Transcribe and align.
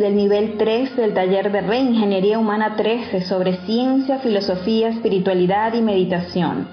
Del 0.00 0.16
nivel 0.16 0.56
3 0.56 0.96
del 0.96 1.14
taller 1.14 1.52
de 1.52 1.60
Reingeniería 1.60 2.38
Humana 2.38 2.74
13 2.74 3.20
sobre 3.20 3.58
ciencia, 3.66 4.18
filosofía, 4.18 4.88
espiritualidad 4.88 5.74
y 5.74 5.82
meditación, 5.82 6.66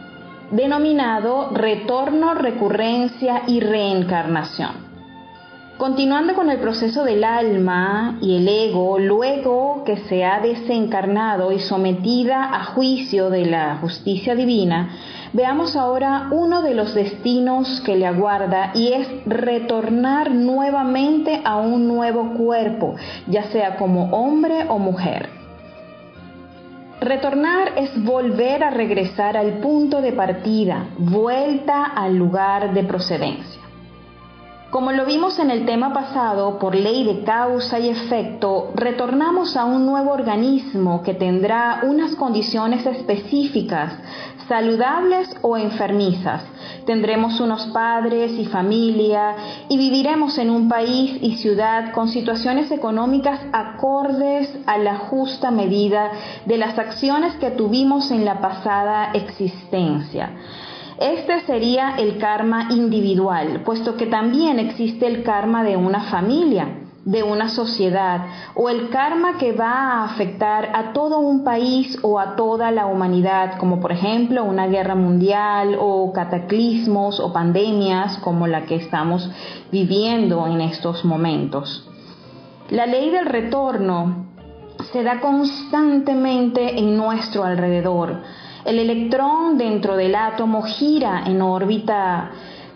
denominado 0.52 1.50
Retorno, 1.54 2.34
Recurrencia 2.34 3.44
y 3.46 3.60
Reencarnación. 3.60 4.88
Continuando 5.78 6.34
con 6.34 6.50
el 6.50 6.58
proceso 6.58 7.04
del 7.04 7.24
alma 7.24 8.18
y 8.22 8.38
el 8.38 8.48
ego, 8.48 8.98
luego 8.98 9.84
que 9.86 9.98
se 9.98 10.24
ha 10.24 10.40
desencarnado 10.40 11.52
y 11.52 11.60
sometida 11.60 12.56
a 12.56 12.64
juicio 12.64 13.30
de 13.30 13.46
la 13.46 13.78
justicia 13.82 14.34
divina, 14.36 14.90
veamos 15.34 15.76
ahora 15.76 16.28
uno 16.32 16.62
de 16.62 16.74
los 16.74 16.94
destinos 16.94 17.82
que 17.86 17.96
le 17.96 18.06
aguarda 18.06 18.72
y 18.74 18.94
es 18.94 19.08
retornar 19.26 20.32
nuevamente 20.32 21.42
a 21.44 21.58
un 21.58 21.88
nuevo 21.88 22.34
cuerpo, 22.34 22.96
ya 23.28 23.44
sea 23.52 23.78
como 23.78 24.10
hombre 24.12 24.66
o 24.70 24.80
mujer. 24.80 25.30
Retornar 27.00 27.74
es 27.78 28.04
volver 28.04 28.64
a 28.64 28.72
regresar 28.72 29.38
al 29.38 29.60
punto 29.60 30.02
de 30.02 30.14
partida, 30.14 30.88
vuelta 30.98 31.84
al 31.84 32.16
lugar 32.16 32.74
de 32.74 32.84
procedencia. 32.84 33.67
Como 34.70 34.92
lo 34.92 35.06
vimos 35.06 35.40
en 35.40 35.50
el 35.50 35.66
tema 35.66 35.94
pasado, 35.94 36.60
por 36.60 36.76
ley 36.76 37.06
de 37.06 37.24
causa 37.24 37.80
y 37.80 37.88
efecto, 37.88 38.74
retornamos 38.76 39.56
a 39.56 39.64
un 39.64 39.86
nuevo 39.86 40.12
organismo 40.12 41.04
que 41.04 41.14
tendrá 41.14 41.84
unas 41.84 42.16
condiciones 42.16 42.86
específicas, 42.86 43.94
saludables 44.50 45.34
o 45.42 45.56
enfermizas. 45.56 46.44
Tendremos 46.86 47.40
unos 47.40 47.68
padres 47.68 48.34
y 48.34 48.46
familia 48.46 49.36
y 49.70 49.78
viviremos 49.78 50.38
en 50.38 50.50
un 50.50 50.68
país 50.68 51.18
y 51.22 51.38
ciudad 51.38 51.94
con 51.94 52.10
situaciones 52.10 52.70
económicas 52.70 53.40
acordes 53.54 54.54
a 54.66 54.78
la 54.78 54.98
justa 54.98 55.50
medida 55.50 56.12
de 56.46 56.58
las 56.58 56.78
acciones 56.78 57.36
que 57.36 57.52
tuvimos 57.52 58.12
en 58.12 58.26
la 58.26 58.42
pasada 58.42 59.12
existencia. 59.14 60.32
Este 61.00 61.42
sería 61.42 61.96
el 61.98 62.18
karma 62.18 62.70
individual, 62.72 63.62
puesto 63.64 63.98
que 63.98 64.08
también 64.08 64.58
existe 64.58 65.06
el 65.06 65.22
karma 65.22 65.64
de 65.64 65.78
una 65.78 66.06
familia, 66.10 66.88
de 67.06 67.22
una 67.22 67.50
sociedad, 67.50 68.26
o 68.56 68.68
el 68.68 68.90
karma 68.90 69.38
que 69.38 69.52
va 69.52 69.74
a 69.74 70.06
afectar 70.06 70.72
a 70.74 70.94
todo 70.94 71.20
un 71.20 71.44
país 71.44 72.00
o 72.02 72.20
a 72.20 72.36
toda 72.36 72.72
la 72.72 72.88
humanidad, 72.88 73.60
como 73.60 73.80
por 73.80 73.92
ejemplo 73.92 74.44
una 74.44 74.66
guerra 74.66 74.96
mundial 74.96 75.78
o 75.80 76.12
cataclismos 76.12 77.20
o 77.20 77.32
pandemias 77.32 78.18
como 78.18 78.48
la 78.48 78.66
que 78.66 78.76
estamos 78.76 79.30
viviendo 79.72 80.48
en 80.48 80.62
estos 80.62 81.06
momentos. 81.06 81.88
La 82.72 82.88
ley 82.88 83.12
del 83.12 83.28
retorno 83.28 84.26
se 84.92 85.04
da 85.04 85.22
constantemente 85.22 86.80
en 86.80 86.98
nuestro 86.98 87.44
alrededor 87.44 88.24
el 88.68 88.80
electrón 88.80 89.58
dentro 89.58 89.96
del 89.96 90.14
átomo 90.14 90.62
gira 90.64 91.24
en 91.26 91.42
órbita 91.42 92.32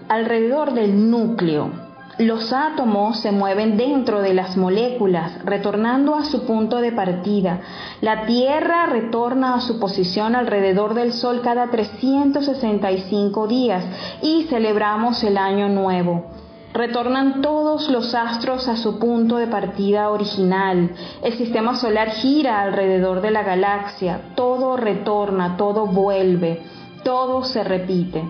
alrededor 0.07 0.73
del 0.73 1.11
núcleo. 1.11 1.69
Los 2.17 2.53
átomos 2.53 3.19
se 3.19 3.33
mueven 3.33 3.75
dentro 3.75 4.21
de 4.21 4.33
las 4.33 4.55
moléculas, 4.55 5.43
retornando 5.43 6.15
a 6.15 6.23
su 6.23 6.45
punto 6.45 6.77
de 6.77 6.93
partida. 6.93 7.59
La 7.99 8.25
Tierra 8.25 8.85
retorna 8.85 9.55
a 9.55 9.59
su 9.59 9.79
posición 9.79 10.35
alrededor 10.35 10.93
del 10.93 11.11
Sol 11.11 11.41
cada 11.43 11.69
365 11.69 13.47
días 13.47 13.83
y 14.21 14.43
celebramos 14.43 15.21
el 15.25 15.37
Año 15.37 15.67
Nuevo. 15.67 16.40
Retornan 16.73 17.41
todos 17.41 17.89
los 17.89 18.15
astros 18.15 18.69
a 18.69 18.77
su 18.77 18.97
punto 18.97 19.35
de 19.35 19.47
partida 19.47 20.09
original. 20.09 20.91
El 21.21 21.33
sistema 21.33 21.75
solar 21.75 22.11
gira 22.11 22.61
alrededor 22.61 23.19
de 23.21 23.31
la 23.31 23.43
galaxia. 23.43 24.33
Todo 24.35 24.77
retorna, 24.77 25.57
todo 25.57 25.85
vuelve, 25.87 26.61
todo 27.03 27.43
se 27.43 27.63
repite. 27.65 28.23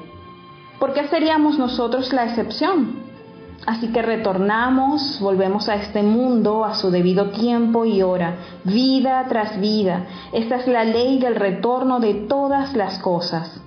¿Por 0.79 0.93
qué 0.93 1.07
seríamos 1.07 1.59
nosotros 1.59 2.11
la 2.13 2.23
excepción? 2.23 3.01
Así 3.67 3.91
que 3.91 4.01
retornamos, 4.01 5.19
volvemos 5.21 5.69
a 5.69 5.75
este 5.75 6.01
mundo 6.01 6.65
a 6.65 6.73
su 6.73 6.89
debido 6.89 7.29
tiempo 7.29 7.85
y 7.85 8.01
hora, 8.01 8.37
vida 8.63 9.23
tras 9.29 9.59
vida. 9.59 10.07
Esta 10.33 10.55
es 10.55 10.67
la 10.67 10.83
ley 10.83 11.19
del 11.19 11.35
retorno 11.35 11.99
de 11.99 12.15
todas 12.15 12.75
las 12.75 12.97
cosas. 12.97 13.61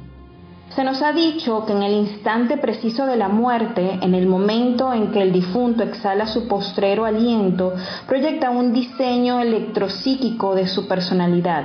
Se 0.74 0.82
nos 0.82 1.02
ha 1.02 1.12
dicho 1.12 1.64
que 1.66 1.72
en 1.72 1.84
el 1.84 1.92
instante 1.92 2.56
preciso 2.56 3.06
de 3.06 3.16
la 3.16 3.28
muerte, 3.28 3.98
en 4.02 4.12
el 4.12 4.26
momento 4.26 4.92
en 4.92 5.12
que 5.12 5.22
el 5.22 5.32
difunto 5.32 5.84
exhala 5.84 6.26
su 6.26 6.48
postrero 6.48 7.04
aliento, 7.04 7.74
proyecta 8.08 8.50
un 8.50 8.72
diseño 8.72 9.38
electropsíquico 9.38 10.56
de 10.56 10.66
su 10.66 10.88
personalidad. 10.88 11.64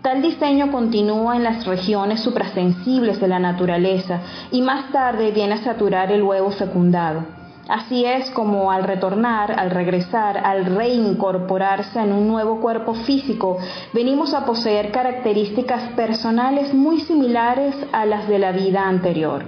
Tal 0.00 0.22
diseño 0.22 0.70
continúa 0.70 1.34
en 1.34 1.42
las 1.42 1.66
regiones 1.66 2.20
suprasensibles 2.20 3.20
de 3.20 3.26
la 3.26 3.40
naturaleza 3.40 4.20
y 4.52 4.62
más 4.62 4.92
tarde 4.92 5.32
viene 5.32 5.54
a 5.54 5.64
saturar 5.64 6.12
el 6.12 6.22
huevo 6.22 6.52
fecundado. 6.52 7.45
Así 7.68 8.04
es 8.04 8.30
como 8.30 8.70
al 8.70 8.84
retornar, 8.84 9.50
al 9.58 9.70
regresar, 9.70 10.38
al 10.38 10.66
reincorporarse 10.66 11.98
en 11.98 12.12
un 12.12 12.28
nuevo 12.28 12.60
cuerpo 12.60 12.94
físico, 12.94 13.58
venimos 13.92 14.34
a 14.34 14.44
poseer 14.44 14.92
características 14.92 15.90
personales 15.96 16.72
muy 16.72 17.00
similares 17.00 17.74
a 17.90 18.06
las 18.06 18.28
de 18.28 18.38
la 18.38 18.52
vida 18.52 18.86
anterior. 18.86 19.44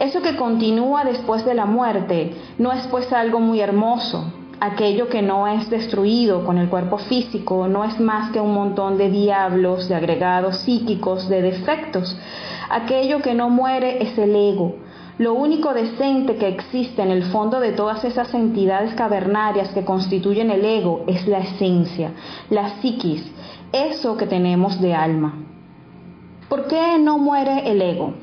Eso 0.00 0.22
que 0.22 0.36
continúa 0.36 1.04
después 1.04 1.44
de 1.44 1.54
la 1.54 1.66
muerte 1.66 2.34
no 2.58 2.72
es 2.72 2.84
pues 2.88 3.12
algo 3.12 3.38
muy 3.38 3.60
hermoso. 3.60 4.32
Aquello 4.58 5.08
que 5.08 5.22
no 5.22 5.46
es 5.46 5.70
destruido 5.70 6.44
con 6.44 6.58
el 6.58 6.68
cuerpo 6.68 6.98
físico 6.98 7.68
no 7.68 7.84
es 7.84 8.00
más 8.00 8.32
que 8.32 8.40
un 8.40 8.54
montón 8.54 8.98
de 8.98 9.08
diablos, 9.08 9.88
de 9.88 9.94
agregados 9.94 10.56
psíquicos, 10.58 11.28
de 11.28 11.42
defectos. 11.42 12.16
Aquello 12.68 13.22
que 13.22 13.34
no 13.34 13.50
muere 13.50 14.02
es 14.02 14.18
el 14.18 14.34
ego, 14.34 14.74
lo 15.18 15.34
único 15.34 15.74
decente 15.74 16.36
que 16.36 16.48
existe 16.48 17.02
en 17.02 17.10
el 17.10 17.24
fondo 17.24 17.58
de 17.58 17.72
todas 17.72 18.04
esas 18.04 18.32
entidades 18.34 18.94
cavernarias 18.94 19.70
que 19.70 19.84
constituyen 19.84 20.50
el 20.50 20.64
ego 20.64 21.04
es 21.08 21.26
la 21.26 21.40
esencia, 21.40 22.12
la 22.50 22.80
psiquis, 22.80 23.24
eso 23.72 24.16
que 24.16 24.26
tenemos 24.26 24.80
de 24.80 24.94
alma. 24.94 25.34
¿Por 26.48 26.68
qué 26.68 26.98
no 27.00 27.18
muere 27.18 27.68
el 27.68 27.82
ego? 27.82 28.14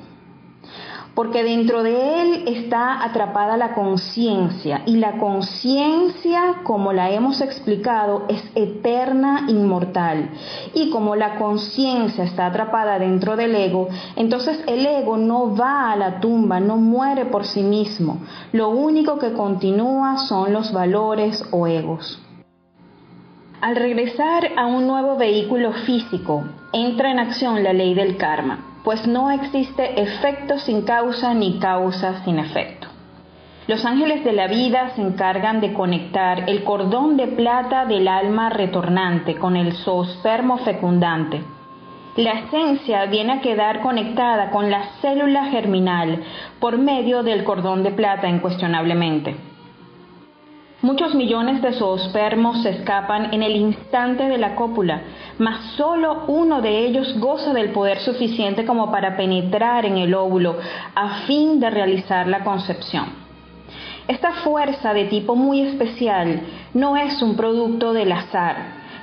Porque 1.16 1.46
dentro 1.46 1.82
de 1.82 2.22
él 2.22 2.44
está 2.46 3.04
atrapada 3.04 3.56
la 3.56 3.74
conciencia 3.74 4.82
y 4.86 4.98
la 4.98 5.18
conciencia, 5.18 6.58
como 6.64 6.92
la 6.92 7.10
hemos 7.10 7.40
explicado, 7.40 8.26
es 8.28 8.44
eterna, 8.54 9.46
inmortal. 9.48 10.30
Y 10.74 10.90
como 10.90 11.16
la 11.16 11.38
conciencia 11.38 12.26
está 12.26 12.48
atrapada 12.48 13.00
dentro 13.00 13.38
del 13.38 13.56
ego, 13.56 13.88
entonces 14.18 14.62
el 14.68 14.86
ego 14.86 15.16
no 15.16 15.56
va 15.56 15.94
a 15.94 15.96
la 15.96 16.20
tumba, 16.20 16.60
no 16.60 16.76
muere 16.76 17.26
por 17.26 17.46
sí 17.46 17.64
mismo. 17.64 18.20
Lo 18.52 18.70
único 18.70 19.18
que 19.18 19.32
continúa 19.32 20.18
son 20.18 20.52
los 20.52 20.74
valores 20.74 21.42
o 21.52 21.66
egos. 21.66 22.22
Al 23.62 23.78
regresar 23.78 24.52
a 24.58 24.66
un 24.66 24.86
nuevo 24.86 25.16
vehículo 25.16 25.72
físico, 25.72 26.44
entra 26.74 27.10
en 27.10 27.20
acción 27.20 27.64
la 27.64 27.72
ley 27.72 27.94
del 27.94 28.18
karma 28.18 28.75
pues 28.86 29.08
no 29.08 29.32
existe 29.32 30.00
efecto 30.00 30.60
sin 30.60 30.84
causa 30.84 31.34
ni 31.34 31.60
causa 31.60 32.24
sin 32.24 32.38
efecto. 32.40 32.88
Los 33.68 33.84
ángeles 33.84 34.24
de 34.24 34.32
la 34.32 34.48
vida 34.48 34.92
se 34.96 35.02
encargan 35.02 35.60
de 35.60 35.74
conectar 35.74 36.48
el 36.48 36.64
cordón 36.64 37.18
de 37.18 37.26
plata 37.26 37.86
del 37.86 38.08
alma 38.08 38.52
retornante 38.52 39.38
con 39.38 39.56
el 39.56 39.74
zoospermo 39.74 40.60
fecundante. 40.60 41.42
La 42.16 42.34
esencia 42.34 43.06
viene 43.08 43.34
a 43.34 43.42
quedar 43.42 43.82
conectada 43.82 44.52
con 44.52 44.70
la 44.70 44.84
célula 45.02 45.46
germinal 45.46 46.24
por 46.60 46.78
medio 46.78 47.24
del 47.24 47.44
cordón 47.44 47.82
de 47.82 47.90
plata 47.90 48.30
incuestionablemente. 48.30 49.55
Muchos 50.86 51.16
millones 51.16 51.64
de 51.64 51.74
zoospermos 51.74 52.62
se 52.62 52.70
escapan 52.70 53.34
en 53.34 53.42
el 53.42 53.56
instante 53.56 54.26
de 54.26 54.38
la 54.38 54.54
cópula, 54.54 55.02
mas 55.40 55.60
solo 55.78 56.26
uno 56.28 56.62
de 56.62 56.86
ellos 56.86 57.20
goza 57.20 57.54
del 57.54 57.72
poder 57.72 57.98
suficiente 58.02 58.66
como 58.66 58.92
para 58.92 59.18
penetrar 59.18 59.88
en 59.88 59.98
el 59.98 60.14
óvulo 60.14 60.58
a 60.94 61.22
fin 61.26 61.60
de 61.60 61.72
realizar 61.72 62.28
la 62.28 62.44
concepción. 62.44 63.06
Esta 64.08 64.32
fuerza 64.44 64.94
de 64.94 65.06
tipo 65.06 65.36
muy 65.36 65.62
especial 65.62 66.42
no 66.76 66.96
es 66.98 67.20
un 67.24 67.36
producto 67.36 67.92
del 67.92 68.12
azar. 68.12 68.56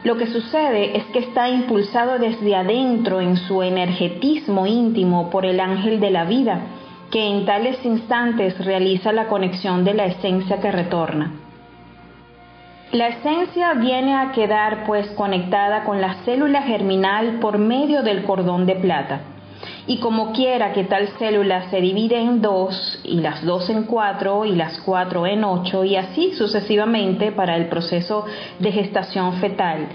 Lo 0.05 0.17
que 0.17 0.28
sucede 0.28 0.96
es 0.96 1.05
que 1.06 1.19
está 1.19 1.49
impulsado 1.49 2.20
desde 2.20 2.55
adentro 2.55 3.20
en 3.20 3.37
su 3.37 3.61
energetismo 3.61 4.69
íntimo 4.69 5.31
por 5.31 5.44
el 5.44 5.58
ángel 5.58 5.99
de 5.99 6.12
la 6.12 6.26
vida, 6.26 6.61
que 7.11 7.26
en 7.26 7.44
tales 7.44 7.85
instantes 7.85 8.64
realiza 8.64 9.11
la 9.11 9.26
conexión 9.26 9.82
de 9.82 9.94
la 9.94 10.05
esencia 10.05 10.61
que 10.61 10.70
retorna. 10.70 11.42
La 12.93 13.09
esencia 13.09 13.73
viene 13.73 14.15
a 14.15 14.33
quedar 14.33 14.85
pues 14.85 15.11
conectada 15.12 15.85
con 15.85 16.03
la 16.03 16.12
célula 16.27 16.61
germinal 16.61 17.39
por 17.41 17.56
medio 17.56 18.03
del 18.03 18.23
cordón 18.25 18.67
de 18.67 18.75
plata. 18.75 19.23
Y 19.87 19.99
como 19.99 20.33
quiera 20.33 20.75
que 20.75 20.85
tal 20.85 21.09
célula 21.19 21.71
se 21.71 21.81
divide 21.81 22.21
en 22.21 22.43
dos, 22.43 23.00
y 23.03 23.23
las 23.23 23.47
dos 23.47 23.71
en 23.71 23.85
cuatro, 23.85 24.44
y 24.44 24.55
las 24.55 24.79
cuatro 24.83 25.27
en 25.27 25.43
ocho, 25.43 25.85
y 25.85 25.97
así 25.97 26.35
sucesivamente 26.35 27.33
para 27.33 27.56
el 27.56 27.71
proceso 27.71 28.27
de 28.59 28.73
gestación 28.73 29.37
fetal, 29.41 29.88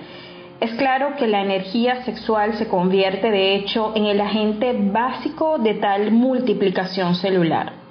es 0.60 0.72
claro 0.72 1.16
que 1.20 1.28
la 1.28 1.44
energía 1.44 2.04
sexual 2.04 2.56
se 2.56 2.68
convierte 2.68 3.30
de 3.30 3.54
hecho 3.54 3.94
en 3.96 4.06
el 4.06 4.20
agente 4.20 4.76
básico 4.76 5.60
de 5.60 5.76
tal 5.76 6.10
multiplicación 6.10 7.14
celular. 7.14 7.87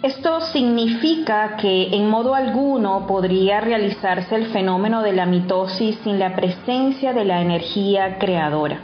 Esto 0.00 0.40
significa 0.52 1.56
que 1.56 1.88
en 1.96 2.08
modo 2.08 2.36
alguno 2.36 3.04
podría 3.08 3.60
realizarse 3.60 4.36
el 4.36 4.46
fenómeno 4.52 5.02
de 5.02 5.12
la 5.12 5.26
mitosis 5.26 5.98
sin 6.04 6.20
la 6.20 6.36
presencia 6.36 7.12
de 7.12 7.24
la 7.24 7.40
energía 7.40 8.16
creadora. 8.18 8.78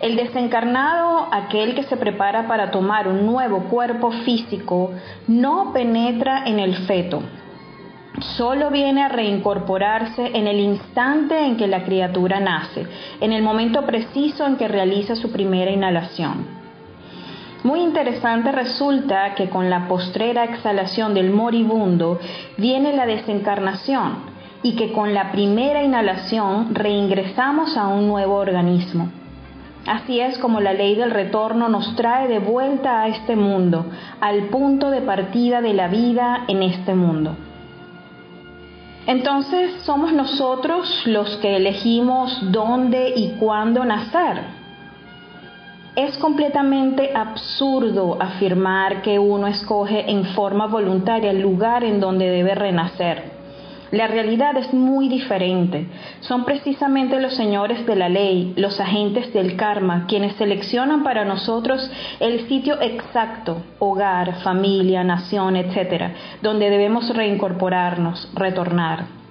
El 0.00 0.14
desencarnado, 0.14 1.26
aquel 1.32 1.74
que 1.74 1.82
se 1.82 1.96
prepara 1.96 2.46
para 2.46 2.70
tomar 2.70 3.08
un 3.08 3.26
nuevo 3.26 3.64
cuerpo 3.64 4.12
físico, 4.24 4.92
no 5.26 5.72
penetra 5.72 6.44
en 6.46 6.60
el 6.60 6.76
feto, 6.86 7.20
solo 8.36 8.70
viene 8.70 9.02
a 9.02 9.08
reincorporarse 9.08 10.30
en 10.34 10.46
el 10.46 10.60
instante 10.60 11.44
en 11.44 11.56
que 11.56 11.66
la 11.66 11.82
criatura 11.82 12.38
nace, 12.38 12.86
en 13.20 13.32
el 13.32 13.42
momento 13.42 13.84
preciso 13.84 14.46
en 14.46 14.56
que 14.56 14.68
realiza 14.68 15.16
su 15.16 15.32
primera 15.32 15.72
inhalación. 15.72 16.61
Muy 17.64 17.78
interesante 17.80 18.50
resulta 18.50 19.36
que 19.36 19.48
con 19.48 19.70
la 19.70 19.86
postrera 19.86 20.42
exhalación 20.44 21.14
del 21.14 21.30
moribundo 21.30 22.18
viene 22.56 22.92
la 22.92 23.06
desencarnación 23.06 24.32
y 24.64 24.74
que 24.74 24.92
con 24.92 25.14
la 25.14 25.30
primera 25.30 25.82
inhalación 25.84 26.74
reingresamos 26.74 27.76
a 27.76 27.86
un 27.86 28.08
nuevo 28.08 28.34
organismo. 28.34 29.10
Así 29.86 30.18
es 30.18 30.38
como 30.38 30.60
la 30.60 30.72
ley 30.72 30.96
del 30.96 31.12
retorno 31.12 31.68
nos 31.68 31.94
trae 31.94 32.26
de 32.26 32.40
vuelta 32.40 33.02
a 33.02 33.08
este 33.08 33.36
mundo, 33.36 33.86
al 34.20 34.44
punto 34.48 34.90
de 34.90 35.00
partida 35.00 35.60
de 35.60 35.74
la 35.74 35.86
vida 35.86 36.44
en 36.48 36.64
este 36.64 36.94
mundo. 36.94 37.36
Entonces 39.06 39.82
somos 39.82 40.12
nosotros 40.12 41.02
los 41.06 41.36
que 41.36 41.56
elegimos 41.56 42.38
dónde 42.52 43.12
y 43.14 43.36
cuándo 43.38 43.84
nacer 43.84 44.61
es 45.94 46.16
completamente 46.16 47.12
absurdo 47.14 48.16
afirmar 48.20 49.02
que 49.02 49.18
uno 49.18 49.46
escoge 49.46 50.10
en 50.10 50.24
forma 50.26 50.66
voluntaria 50.66 51.30
el 51.30 51.42
lugar 51.42 51.84
en 51.84 52.00
donde 52.00 52.30
debe 52.30 52.54
renacer. 52.54 53.42
La 53.90 54.06
realidad 54.06 54.56
es 54.56 54.72
muy 54.72 55.10
diferente. 55.10 55.86
Son 56.20 56.46
precisamente 56.46 57.20
los 57.20 57.34
señores 57.34 57.84
de 57.84 57.94
la 57.94 58.08
ley, 58.08 58.54
los 58.56 58.80
agentes 58.80 59.34
del 59.34 59.54
karma, 59.56 60.06
quienes 60.08 60.34
seleccionan 60.36 61.02
para 61.02 61.26
nosotros 61.26 61.90
el 62.18 62.48
sitio 62.48 62.80
exacto, 62.80 63.62
hogar, 63.78 64.36
familia, 64.36 65.04
nación, 65.04 65.56
etc., 65.56 66.14
donde 66.40 66.70
debemos 66.70 67.14
reincorporarnos, 67.14 68.30
retornar. 68.34 69.21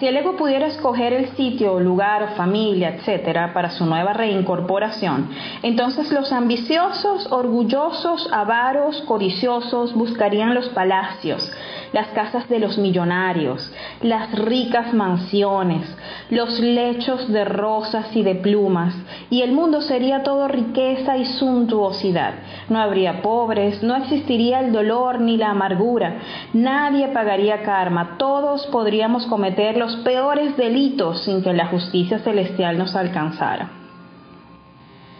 Si 0.00 0.06
el 0.06 0.16
ego 0.16 0.34
pudiera 0.34 0.66
escoger 0.66 1.12
el 1.12 1.36
sitio, 1.36 1.78
lugar, 1.78 2.32
familia, 2.34 2.94
etcétera, 2.96 3.52
para 3.52 3.68
su 3.68 3.84
nueva 3.84 4.14
reincorporación, 4.14 5.28
entonces 5.62 6.10
los 6.10 6.32
ambiciosos, 6.32 7.30
orgullosos, 7.30 8.26
avaros, 8.32 9.02
codiciosos 9.02 9.92
buscarían 9.92 10.54
los 10.54 10.70
palacios, 10.70 11.52
las 11.92 12.08
casas 12.08 12.48
de 12.48 12.60
los 12.60 12.78
millonarios, 12.78 13.70
las 14.00 14.32
ricas 14.32 14.94
mansiones, 14.94 15.86
los 16.30 16.60
lechos 16.60 17.30
de 17.30 17.44
rosas 17.44 18.14
y 18.16 18.22
de 18.22 18.36
plumas, 18.36 18.94
y 19.28 19.42
el 19.42 19.52
mundo 19.52 19.82
sería 19.82 20.22
todo 20.22 20.48
riqueza 20.48 21.16
y 21.16 21.26
suntuosidad. 21.26 22.34
No 22.68 22.78
habría 22.78 23.20
pobres, 23.22 23.82
no 23.82 23.96
existiría 23.96 24.60
el 24.60 24.72
dolor 24.72 25.20
ni 25.20 25.36
la 25.36 25.50
amargura, 25.50 26.20
nadie 26.54 27.08
pagaría 27.08 27.62
karma, 27.62 28.16
todos 28.18 28.66
podríamos 28.68 29.26
cometer 29.26 29.76
los 29.76 29.89
peores 29.96 30.56
delitos 30.56 31.24
sin 31.24 31.42
que 31.42 31.52
la 31.52 31.66
justicia 31.66 32.18
celestial 32.20 32.78
nos 32.78 32.94
alcanzara. 32.96 33.70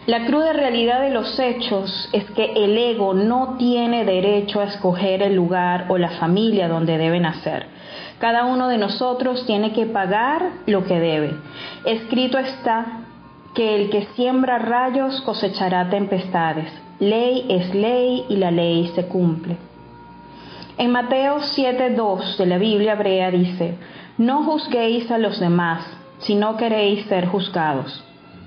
La 0.07 0.25
cruda 0.25 0.51
realidad 0.51 0.99
de 1.01 1.11
los 1.11 1.39
hechos 1.39 2.09
es 2.11 2.25
que 2.31 2.53
el 2.55 2.75
ego 2.75 3.13
no 3.13 3.55
tiene 3.59 4.03
derecho 4.03 4.59
a 4.59 4.63
escoger 4.63 5.21
el 5.21 5.35
lugar 5.35 5.85
o 5.89 5.97
la 5.97 6.09
familia 6.09 6.67
donde 6.67 6.97
debe 6.97 7.19
nacer. 7.19 7.67
Cada 8.19 8.45
uno 8.45 8.67
de 8.67 8.79
nosotros 8.79 9.45
tiene 9.45 9.73
que 9.73 9.85
pagar 9.85 10.43
lo 10.65 10.85
que 10.85 10.99
debe. 10.99 11.35
Escrito 11.85 12.39
está 12.39 13.03
que 13.53 13.75
el 13.75 13.89
que 13.91 14.07
siembra 14.15 14.57
rayos 14.57 15.21
cosechará 15.21 15.89
tempestades. 15.89 16.71
Ley 16.99 17.45
es 17.49 17.73
ley 17.75 18.25
y 18.27 18.37
la 18.37 18.49
ley 18.49 18.91
se 18.95 19.05
cumple. 19.05 19.57
En 20.77 20.91
Mateo 20.91 21.41
7.2 21.41 22.37
de 22.37 22.45
la 22.47 22.57
Biblia 22.57 22.93
hebrea 22.93 23.29
dice, 23.29 23.75
no 24.17 24.43
juzguéis 24.43 25.09
a 25.11 25.17
los 25.17 25.39
demás, 25.39 25.85
si 26.19 26.35
no 26.35 26.57
queréis 26.57 27.05
ser 27.07 27.27
juzgados 27.27 28.03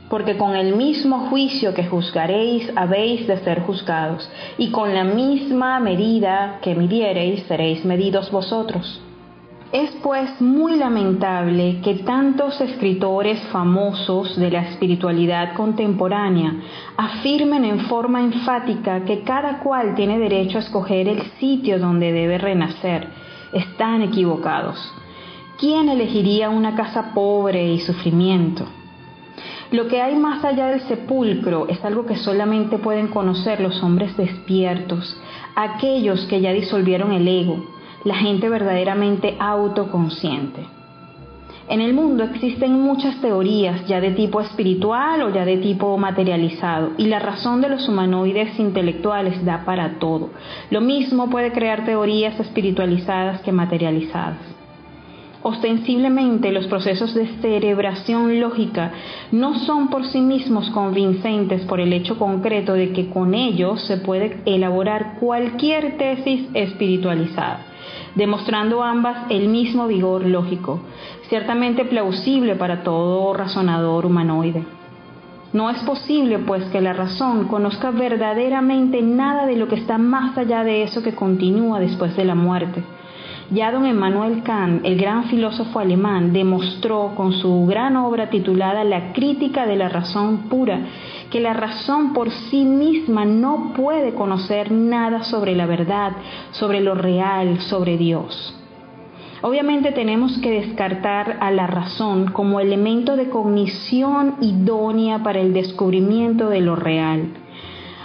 porque 0.09 0.37
con 0.37 0.55
el 0.55 0.77
mismo 0.77 1.29
juicio 1.31 1.75
que 1.75 1.87
juzgaréis 1.87 2.71
habéis 2.77 3.27
de 3.27 3.39
ser 3.39 3.63
juzgados, 3.63 4.31
y 4.59 4.71
con 4.71 4.95
la 4.95 5.05
misma 5.05 5.81
medida 5.81 6.59
que 6.63 6.75
midiereis 6.75 7.43
seréis 7.49 7.85
medidos 7.85 8.31
vosotros. 8.31 9.01
Es 9.73 9.91
pues 10.05 10.41
muy 10.41 10.77
lamentable 10.77 11.81
que 11.83 11.95
tantos 12.05 12.61
escritores 12.61 13.41
famosos 13.51 14.37
de 14.37 14.53
la 14.53 14.69
espiritualidad 14.69 15.55
contemporánea 15.55 16.55
afirmen 16.97 17.65
en 17.65 17.81
forma 17.87 18.21
enfática 18.21 19.05
que 19.05 19.23
cada 19.23 19.59
cual 19.65 19.97
tiene 19.97 20.21
derecho 20.21 20.59
a 20.59 20.61
escoger 20.61 21.09
el 21.09 21.23
sitio 21.41 21.81
donde 21.81 22.13
debe 22.13 22.39
renacer. 22.39 23.09
Están 23.53 24.03
equivocados. 24.03 24.79
¿Quién 25.65 25.89
elegiría 25.89 26.51
una 26.51 26.75
casa 26.75 27.15
pobre 27.15 27.73
y 27.73 27.81
sufrimiento? 27.81 28.67
Lo 29.71 29.89
que 29.89 30.03
hay 30.03 30.15
más 30.15 30.45
allá 30.45 30.67
del 30.67 30.83
sepulcro 30.83 31.69
es 31.71 31.83
algo 31.87 32.05
que 32.05 32.17
solamente 32.17 32.77
pueden 32.77 33.09
conocer 33.09 33.61
los 33.61 33.83
hombres 33.83 34.15
despiertos, 34.15 35.19
aquellos 35.57 36.27
que 36.27 36.43
ya 36.43 36.53
disolvieron 36.53 37.13
el 37.13 37.27
ego, 37.27 37.65
la 38.05 38.15
gente 38.17 38.51
verdaderamente 38.51 39.37
autoconsciente. 39.39 40.67
En 41.71 41.81
el 41.81 41.95
mundo 41.95 42.25
existen 42.25 42.79
muchas 42.83 43.19
teorías, 43.23 43.89
ya 43.89 44.03
de 44.03 44.11
tipo 44.11 44.43
espiritual 44.43 45.23
o 45.23 45.31
ya 45.31 45.47
de 45.47 45.57
tipo 45.57 45.97
materializado, 45.97 46.91
y 46.99 47.07
la 47.07 47.21
razón 47.21 47.63
de 47.63 47.71
los 47.71 47.89
humanoides 47.89 48.61
intelectuales 48.61 49.43
da 49.47 49.65
para 49.65 49.99
todo. 49.99 50.29
Lo 50.69 50.83
mismo 50.83 51.31
puede 51.31 51.53
crear 51.53 51.87
teorías 51.87 52.39
espiritualizadas 52.39 53.41
que 53.41 53.51
materializadas. 53.51 54.55
Ostensiblemente 55.47 56.53
los 56.53 56.67
procesos 56.69 57.13
de 57.13 57.27
cerebración 57.43 58.41
lógica 58.41 58.93
no 59.31 59.59
son 59.59 59.89
por 59.89 60.07
sí 60.07 60.23
mismos 60.23 60.71
convincentes 60.71 61.67
por 61.67 61.81
el 61.81 61.93
hecho 61.93 62.19
concreto 62.19 62.73
de 62.73 62.93
que 62.93 63.11
con 63.11 63.35
ellos 63.35 63.83
se 63.83 63.99
puede 63.99 64.41
elaborar 64.47 65.19
cualquier 65.21 65.99
tesis 65.99 66.49
espiritualizada 66.55 67.67
demostrando 68.15 68.83
ambas 68.83 69.27
el 69.29 69.49
mismo 69.49 69.87
vigor 69.87 70.25
lógico, 70.25 70.81
ciertamente 71.29 71.85
plausible 71.85 72.55
para 72.55 72.83
todo 72.83 73.35
razonador 73.35 74.07
humanoide. 74.07 74.65
No 75.53 75.69
es 75.69 75.79
posible, 75.83 76.39
pues, 76.39 76.65
que 76.71 76.81
la 76.81 76.95
razón 76.95 77.49
conozca 77.49 77.91
verdaderamente 77.91 79.03
nada 79.03 79.45
de 79.47 79.57
lo 79.57 79.69
que 79.69 79.77
está 79.77 79.99
más 79.99 80.39
allá 80.39 80.65
de 80.65 80.85
eso 80.85 81.03
que 81.03 81.15
continúa 81.15 81.81
después 81.81 82.17
de 82.17 82.25
la 82.25 82.35
muerte. 82.35 82.83
Ya 83.51 83.71
don 83.71 83.85
Emmanuel 83.85 84.43
Kant, 84.43 84.87
el 84.87 84.97
gran 84.97 85.25
filósofo 85.25 85.79
alemán, 85.79 86.33
demostró 86.33 87.13
con 87.15 87.33
su 87.33 87.67
gran 87.67 87.97
obra 87.97 88.31
titulada 88.31 88.85
La 88.85 89.13
crítica 89.13 89.67
de 89.67 89.77
la 89.77 89.91
razón 89.91 90.49
pura 90.49 90.81
que 91.31 91.41
la 91.41 91.53
razón 91.53 92.15
por 92.15 92.31
sí 92.31 92.65
misma 92.65 93.25
no 93.25 93.73
puede 93.75 94.15
conocer 94.15 94.71
nada 94.73 95.25
sobre 95.25 95.55
la 95.55 95.67
verdad, 95.67 96.13
sobre 96.53 96.81
lo 96.81 96.95
real, 96.95 97.61
sobre 97.61 97.99
Dios. 97.99 98.55
Obviamente 99.43 99.93
tenemos 99.93 100.39
que 100.39 100.51
descartar 100.51 101.37
a 101.41 101.51
la 101.51 101.67
razón 101.67 102.31
como 102.33 102.61
elemento 102.61 103.15
de 103.15 103.29
cognición 103.29 104.37
idónea 104.41 105.23
para 105.23 105.41
el 105.41 105.53
descubrimiento 105.53 106.49
de 106.49 106.61
lo 106.63 106.77
real. 106.77 107.29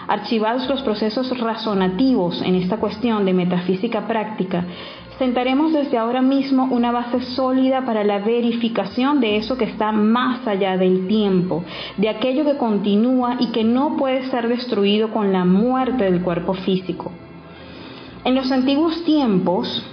Archivados 0.10 0.68
los 0.68 0.82
procesos 0.82 1.40
razonativos 1.40 2.42
en 2.42 2.56
esta 2.56 2.78
cuestión 2.78 3.26
de 3.26 3.34
metafísica 3.34 4.08
práctica, 4.08 4.66
sentaremos 5.20 5.74
desde 5.74 5.98
ahora 5.98 6.22
mismo 6.22 6.70
una 6.72 6.92
base 6.92 7.20
sólida 7.36 7.86
para 7.86 8.06
la 8.06 8.20
verificación 8.20 9.20
de 9.20 9.36
eso 9.36 9.58
que 9.58 9.66
está 9.66 9.92
más 9.92 10.48
allá 10.48 10.78
del 10.78 11.08
tiempo, 11.08 11.66
de 11.98 12.08
aquello 12.08 12.46
que 12.46 12.58
continúa 12.58 13.36
y 13.40 13.48
que 13.48 13.66
no 13.66 13.98
puede 13.98 14.30
ser 14.32 14.48
destruido 14.48 15.12
con 15.12 15.34
la 15.34 15.44
muerte 15.44 16.06
del 16.06 16.22
cuerpo 16.22 16.54
físico. 16.54 17.12
En 18.24 18.34
los 18.34 18.50
antiguos 18.52 19.04
tiempos, 19.04 19.86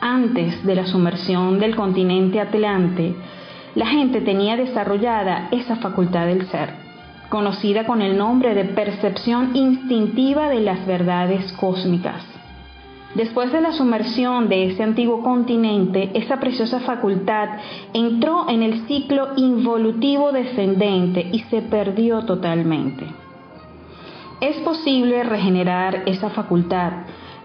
antes 0.00 0.64
de 0.64 0.74
la 0.74 0.86
sumersión 0.86 1.58
del 1.58 1.76
continente 1.76 2.40
atlante, 2.40 3.14
la 3.74 3.86
gente 3.86 4.22
tenía 4.22 4.56
desarrollada 4.56 5.48
esa 5.50 5.76
facultad 5.76 6.26
del 6.26 6.46
ser, 6.46 6.70
conocida 7.28 7.84
con 7.84 8.00
el 8.00 8.16
nombre 8.16 8.54
de 8.54 8.64
percepción 8.64 9.50
instintiva 9.54 10.48
de 10.48 10.60
las 10.60 10.86
verdades 10.86 11.52
cósmicas. 11.52 12.29
Después 13.14 13.50
de 13.50 13.60
la 13.60 13.72
sumersión 13.72 14.48
de 14.48 14.66
ese 14.66 14.84
antiguo 14.84 15.22
continente, 15.22 16.10
esa 16.14 16.38
preciosa 16.38 16.78
facultad 16.80 17.48
entró 17.92 18.48
en 18.48 18.62
el 18.62 18.86
ciclo 18.86 19.30
involutivo 19.36 20.30
descendente 20.30 21.28
y 21.32 21.40
se 21.50 21.60
perdió 21.60 22.24
totalmente. 22.24 23.06
Es 24.40 24.56
posible 24.58 25.24
regenerar 25.24 26.04
esa 26.06 26.30
facultad 26.30 26.92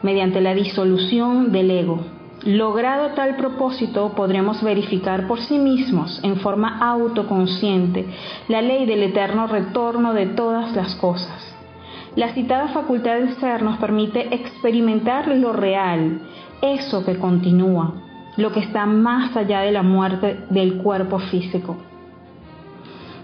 mediante 0.04 0.40
la 0.40 0.54
disolución 0.54 1.52
del 1.52 1.72
ego. 1.72 2.00
Logrado 2.44 3.16
tal 3.16 3.36
propósito, 3.36 4.14
podremos 4.16 4.62
verificar 4.62 5.26
por 5.26 5.40
sí 5.40 5.58
mismos, 5.58 6.20
en 6.24 6.38
forma 6.38 6.78
autoconsciente, 6.78 8.06
la 8.50 8.62
ley 8.62 8.86
del 8.86 9.02
eterno 9.02 9.48
retorno 9.48 10.14
de 10.14 10.28
todas 10.28 10.76
las 10.76 10.94
cosas 10.96 11.55
la 12.16 12.34
citada 12.34 12.70
facultad 12.70 13.16
del 13.16 13.36
ser 13.36 13.62
nos 13.62 13.78
permite 13.78 14.34
experimentar 14.34 15.28
lo 15.28 15.52
real, 15.52 16.22
eso 16.62 17.04
que 17.04 17.18
continúa, 17.18 17.94
lo 18.38 18.54
que 18.54 18.62
está 18.62 18.86
más 18.86 19.36
allá 19.36 19.62
de 19.62 19.74
la 19.74 19.84
muerte 19.84 20.40
del 20.50 20.78
cuerpo 20.78 21.20
físico. 21.20 21.76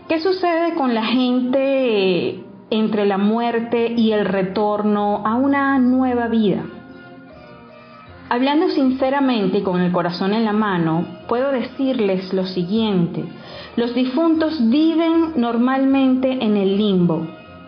¿Qué 0.09 0.19
sucede 0.19 0.75
con 0.75 0.93
la 0.93 1.05
gente 1.05 2.43
entre 2.69 3.05
la 3.05 3.17
muerte 3.17 3.93
y 3.95 4.11
el 4.11 4.25
retorno 4.25 5.25
a 5.25 5.35
una 5.35 5.79
nueva 5.79 6.27
vida? 6.27 6.65
Hablando 8.27 8.69
sinceramente 8.69 9.59
y 9.59 9.61
con 9.61 9.79
el 9.79 9.93
corazón 9.93 10.33
en 10.33 10.43
la 10.43 10.53
mano, 10.53 11.05
puedo 11.29 11.51
decirles 11.51 12.33
lo 12.33 12.45
siguiente. 12.45 13.23
Los 13.77 13.93
difuntos 13.93 14.69
viven 14.69 15.33
normalmente 15.35 16.43
en 16.43 16.57
el 16.57 16.77
limbo, 16.77 17.27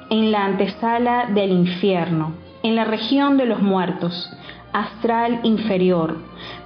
en 0.10 0.32
la 0.32 0.46
antesala 0.46 1.28
del 1.34 1.52
infierno, 1.52 2.34
en 2.64 2.76
la 2.76 2.86
región 2.86 3.38
de 3.38 3.46
los 3.46 3.62
muertos, 3.62 4.32
astral 4.74 5.42
inferior, 5.44 6.18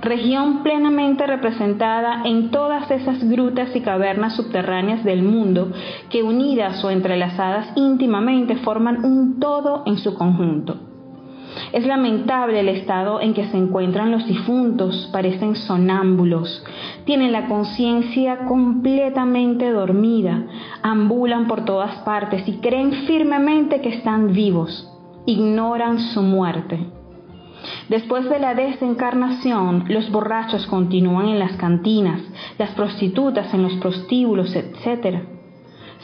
región 0.01 0.63
plenamente 0.63 1.27
representada 1.27 2.23
en 2.23 2.51
todas 2.51 2.89
esas 2.89 3.23
grutas 3.27 3.75
y 3.75 3.81
cavernas 3.81 4.35
subterráneas 4.35 5.03
del 5.03 5.23
mundo 5.23 5.71
que 6.09 6.23
unidas 6.23 6.83
o 6.83 6.89
entrelazadas 6.89 7.67
íntimamente 7.75 8.55
forman 8.57 9.03
un 9.03 9.39
todo 9.39 9.83
en 9.85 9.97
su 9.97 10.13
conjunto. 10.13 10.86
Es 11.71 11.85
lamentable 11.85 12.59
el 12.59 12.69
estado 12.69 13.21
en 13.21 13.33
que 13.33 13.47
se 13.47 13.57
encuentran 13.57 14.11
los 14.11 14.25
difuntos, 14.27 15.09
parecen 15.11 15.55
sonámbulos, 15.55 16.63
tienen 17.05 17.31
la 17.31 17.47
conciencia 17.47 18.45
completamente 18.47 19.71
dormida, 19.71 20.45
ambulan 20.81 21.47
por 21.47 21.65
todas 21.65 21.95
partes 22.03 22.47
y 22.47 22.57
creen 22.57 22.91
firmemente 23.07 23.81
que 23.81 23.89
están 23.89 24.33
vivos, 24.33 24.91
ignoran 25.25 25.99
su 25.99 26.21
muerte. 26.21 26.79
Después 27.89 28.29
de 28.29 28.39
la 28.39 28.53
desencarnación, 28.53 29.85
los 29.87 30.11
borrachos 30.11 30.67
continúan 30.67 31.27
en 31.27 31.39
las 31.39 31.53
cantinas, 31.53 32.21
las 32.57 32.71
prostitutas 32.71 33.53
en 33.53 33.63
los 33.63 33.73
prostíbulos, 33.75 34.55
etc. 34.55 35.36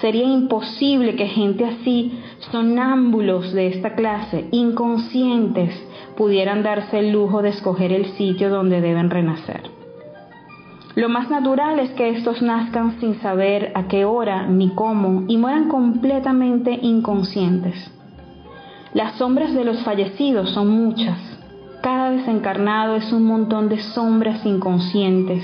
Sería 0.01 0.25
imposible 0.25 1.15
que 1.15 1.27
gente 1.27 1.65
así, 1.65 2.19
sonámbulos 2.51 3.53
de 3.53 3.67
esta 3.67 3.95
clase, 3.95 4.47
inconscientes, 4.51 5.73
pudieran 6.17 6.63
darse 6.63 6.99
el 6.99 7.11
lujo 7.11 7.41
de 7.41 7.49
escoger 7.49 7.91
el 7.91 8.05
sitio 8.13 8.49
donde 8.49 8.81
deben 8.81 9.09
renacer. 9.09 9.61
Lo 10.95 11.09
más 11.09 11.29
natural 11.29 11.79
es 11.79 11.89
que 11.91 12.09
estos 12.09 12.43
nazcan 12.43 12.99
sin 12.99 13.19
saber 13.19 13.71
a 13.73 13.87
qué 13.87 14.05
hora 14.05 14.45
ni 14.47 14.69
cómo 14.69 15.23
y 15.27 15.37
mueran 15.37 15.67
completamente 15.67 16.71
inconscientes. 16.71 17.91
Las 18.93 19.15
sombras 19.15 19.55
de 19.55 19.63
los 19.63 19.81
fallecidos 19.83 20.51
son 20.51 20.69
muchas. 20.69 21.17
Cada 21.81 22.11
desencarnado 22.11 22.95
es 22.95 23.11
un 23.11 23.25
montón 23.25 23.69
de 23.69 23.79
sombras 23.79 24.45
inconscientes, 24.45 25.43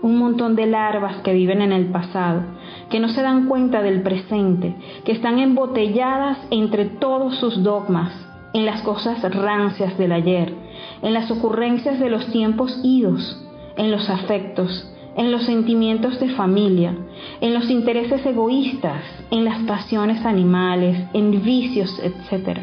un 0.00 0.16
montón 0.16 0.56
de 0.56 0.66
larvas 0.66 1.16
que 1.18 1.34
viven 1.34 1.60
en 1.60 1.72
el 1.72 1.86
pasado, 1.86 2.42
que 2.90 3.00
no 3.00 3.08
se 3.08 3.22
dan 3.22 3.48
cuenta 3.48 3.82
del 3.82 4.02
presente, 4.02 4.74
que 5.04 5.12
están 5.12 5.38
embotelladas 5.38 6.38
entre 6.50 6.84
todos 6.84 7.36
sus 7.36 7.62
dogmas, 7.62 8.12
en 8.52 8.64
las 8.64 8.80
cosas 8.82 9.22
rancias 9.34 9.98
del 9.98 10.12
ayer, 10.12 10.54
en 11.02 11.12
las 11.12 11.30
ocurrencias 11.30 12.00
de 12.00 12.08
los 12.08 12.26
tiempos 12.28 12.80
idos, 12.82 13.44
en 13.76 13.90
los 13.90 14.08
afectos, 14.08 14.90
en 15.16 15.30
los 15.30 15.44
sentimientos 15.44 16.20
de 16.20 16.30
familia, 16.30 16.94
en 17.40 17.54
los 17.54 17.68
intereses 17.70 18.24
egoístas, 18.24 19.02
en 19.30 19.44
las 19.44 19.58
pasiones 19.64 20.24
animales, 20.24 20.98
en 21.12 21.42
vicios, 21.42 22.00
etc. 22.02 22.60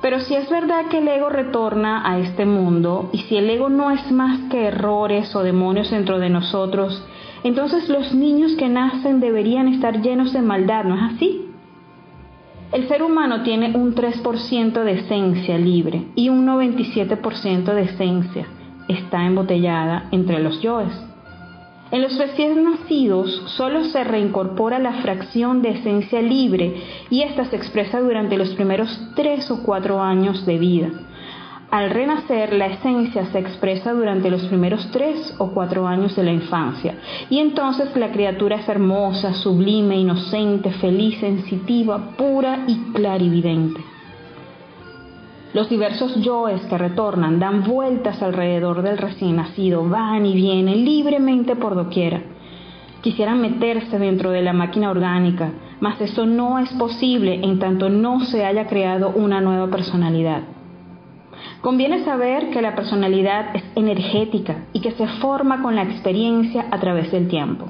Pero 0.00 0.20
si 0.20 0.34
es 0.34 0.50
verdad 0.50 0.86
que 0.90 0.98
el 0.98 1.08
ego 1.08 1.28
retorna 1.28 2.08
a 2.08 2.18
este 2.18 2.44
mundo, 2.44 3.08
y 3.12 3.18
si 3.18 3.36
el 3.36 3.48
ego 3.48 3.68
no 3.68 3.90
es 3.90 4.12
más 4.12 4.38
que 4.50 4.66
errores 4.66 5.34
o 5.34 5.42
demonios 5.42 5.90
dentro 5.90 6.18
de 6.18 6.28
nosotros, 6.28 7.02
entonces 7.44 7.88
los 7.88 8.14
niños 8.14 8.56
que 8.56 8.68
nacen 8.68 9.20
deberían 9.20 9.68
estar 9.68 10.00
llenos 10.00 10.32
de 10.32 10.40
maldad, 10.42 10.84
¿no 10.84 10.96
es 10.96 11.14
así? 11.14 11.42
El 12.72 12.88
ser 12.88 13.04
humano 13.04 13.42
tiene 13.42 13.76
un 13.76 13.94
3% 13.94 14.82
de 14.82 14.92
esencia 14.92 15.56
libre 15.58 16.06
y 16.16 16.30
un 16.30 16.44
97% 16.46 17.72
de 17.72 17.82
esencia 17.82 18.46
está 18.88 19.24
embotellada 19.24 20.08
entre 20.10 20.40
los 20.40 20.60
yoes. 20.60 20.92
En 21.90 22.02
los 22.02 22.18
recién 22.18 22.64
nacidos 22.64 23.30
solo 23.56 23.84
se 23.84 24.02
reincorpora 24.02 24.78
la 24.78 24.94
fracción 24.94 25.62
de 25.62 25.70
esencia 25.70 26.20
libre 26.20 26.82
y 27.10 27.22
esta 27.22 27.44
se 27.44 27.56
expresa 27.56 28.00
durante 28.00 28.36
los 28.36 28.54
primeros 28.54 29.00
tres 29.14 29.50
o 29.50 29.62
cuatro 29.62 30.02
años 30.02 30.44
de 30.44 30.58
vida. 30.58 30.90
Al 31.74 31.90
renacer, 31.90 32.52
la 32.52 32.66
esencia 32.66 33.26
se 33.32 33.40
expresa 33.40 33.92
durante 33.92 34.30
los 34.30 34.44
primeros 34.44 34.88
tres 34.92 35.34
o 35.38 35.48
cuatro 35.48 35.88
años 35.88 36.14
de 36.14 36.22
la 36.22 36.30
infancia, 36.30 36.94
y 37.28 37.40
entonces 37.40 37.96
la 37.96 38.12
criatura 38.12 38.58
es 38.58 38.68
hermosa, 38.68 39.34
sublime, 39.34 39.96
inocente, 39.96 40.70
feliz, 40.74 41.18
sensitiva, 41.18 42.10
pura 42.16 42.62
y 42.68 42.76
clarividente. 42.92 43.80
Los 45.52 45.68
diversos 45.68 46.14
yoes 46.22 46.64
que 46.66 46.78
retornan 46.78 47.40
dan 47.40 47.64
vueltas 47.64 48.22
alrededor 48.22 48.82
del 48.82 48.96
recién 48.96 49.34
nacido, 49.34 49.88
van 49.88 50.26
y 50.26 50.34
vienen 50.34 50.84
libremente 50.84 51.56
por 51.56 51.74
doquiera. 51.74 52.22
Quisieran 53.00 53.40
meterse 53.40 53.98
dentro 53.98 54.30
de 54.30 54.42
la 54.42 54.52
máquina 54.52 54.92
orgánica, 54.92 55.50
mas 55.80 56.00
eso 56.00 56.24
no 56.24 56.60
es 56.60 56.72
posible 56.74 57.40
en 57.42 57.58
tanto 57.58 57.88
no 57.88 58.20
se 58.20 58.44
haya 58.44 58.68
creado 58.68 59.10
una 59.16 59.40
nueva 59.40 59.66
personalidad. 59.66 60.53
Conviene 61.64 62.04
saber 62.04 62.50
que 62.50 62.60
la 62.60 62.74
personalidad 62.74 63.56
es 63.56 63.64
energética 63.74 64.66
y 64.74 64.80
que 64.80 64.90
se 64.90 65.06
forma 65.06 65.62
con 65.62 65.74
la 65.74 65.82
experiencia 65.84 66.66
a 66.70 66.78
través 66.78 67.10
del 67.10 67.26
tiempo. 67.26 67.64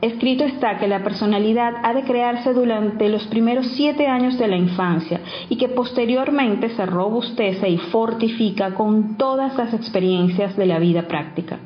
Escrito 0.00 0.44
está 0.44 0.78
que 0.78 0.88
la 0.88 1.04
personalidad 1.04 1.74
ha 1.82 1.92
de 1.92 2.04
crearse 2.04 2.54
durante 2.54 3.10
los 3.10 3.26
primeros 3.26 3.66
siete 3.72 4.06
años 4.06 4.38
de 4.38 4.48
la 4.48 4.56
infancia 4.56 5.20
y 5.50 5.58
que 5.58 5.68
posteriormente 5.68 6.70
se 6.70 6.86
robustece 6.86 7.68
y 7.68 7.76
fortifica 7.76 8.72
con 8.72 9.18
todas 9.18 9.54
las 9.58 9.74
experiencias 9.74 10.56
de 10.56 10.64
la 10.64 10.78
vida 10.78 11.02
práctica. 11.08 11.58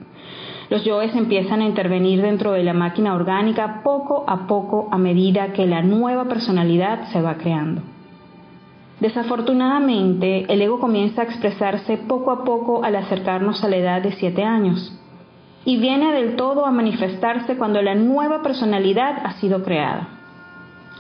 Los 0.71 0.83
yoes 0.83 1.15
empiezan 1.15 1.61
a 1.61 1.67
intervenir 1.67 2.21
dentro 2.21 2.51
de 2.51 2.65
la 2.65 2.75
máquina 2.75 3.15
orgánica 3.15 3.83
poco 3.85 4.25
a 4.27 4.49
poco 4.49 4.89
a 4.91 4.99
medida 4.99 5.53
que 5.53 5.69
la 5.69 5.83
nueva 5.83 6.25
personalidad 6.25 7.05
se 7.13 7.23
va 7.23 7.37
creando. 7.37 7.92
Desafortunadamente, 9.03 10.45
el 10.49 10.63
ego 10.63 10.79
comienza 10.79 11.23
a 11.23 11.25
expresarse 11.25 11.97
poco 11.97 12.31
a 12.31 12.45
poco 12.45 12.85
al 12.85 12.95
acercarnos 12.95 13.65
a 13.65 13.69
la 13.69 13.75
edad 13.75 14.01
de 14.01 14.13
siete 14.13 14.45
años 14.45 14.97
y 15.65 15.77
viene 15.79 16.13
del 16.13 16.37
todo 16.37 16.65
a 16.65 16.71
manifestarse 16.71 17.57
cuando 17.57 17.83
la 17.83 17.97
nueva 17.97 18.45
personalidad 18.45 19.19
ha 19.25 19.33
sido 19.41 19.65
creada. 19.65 20.22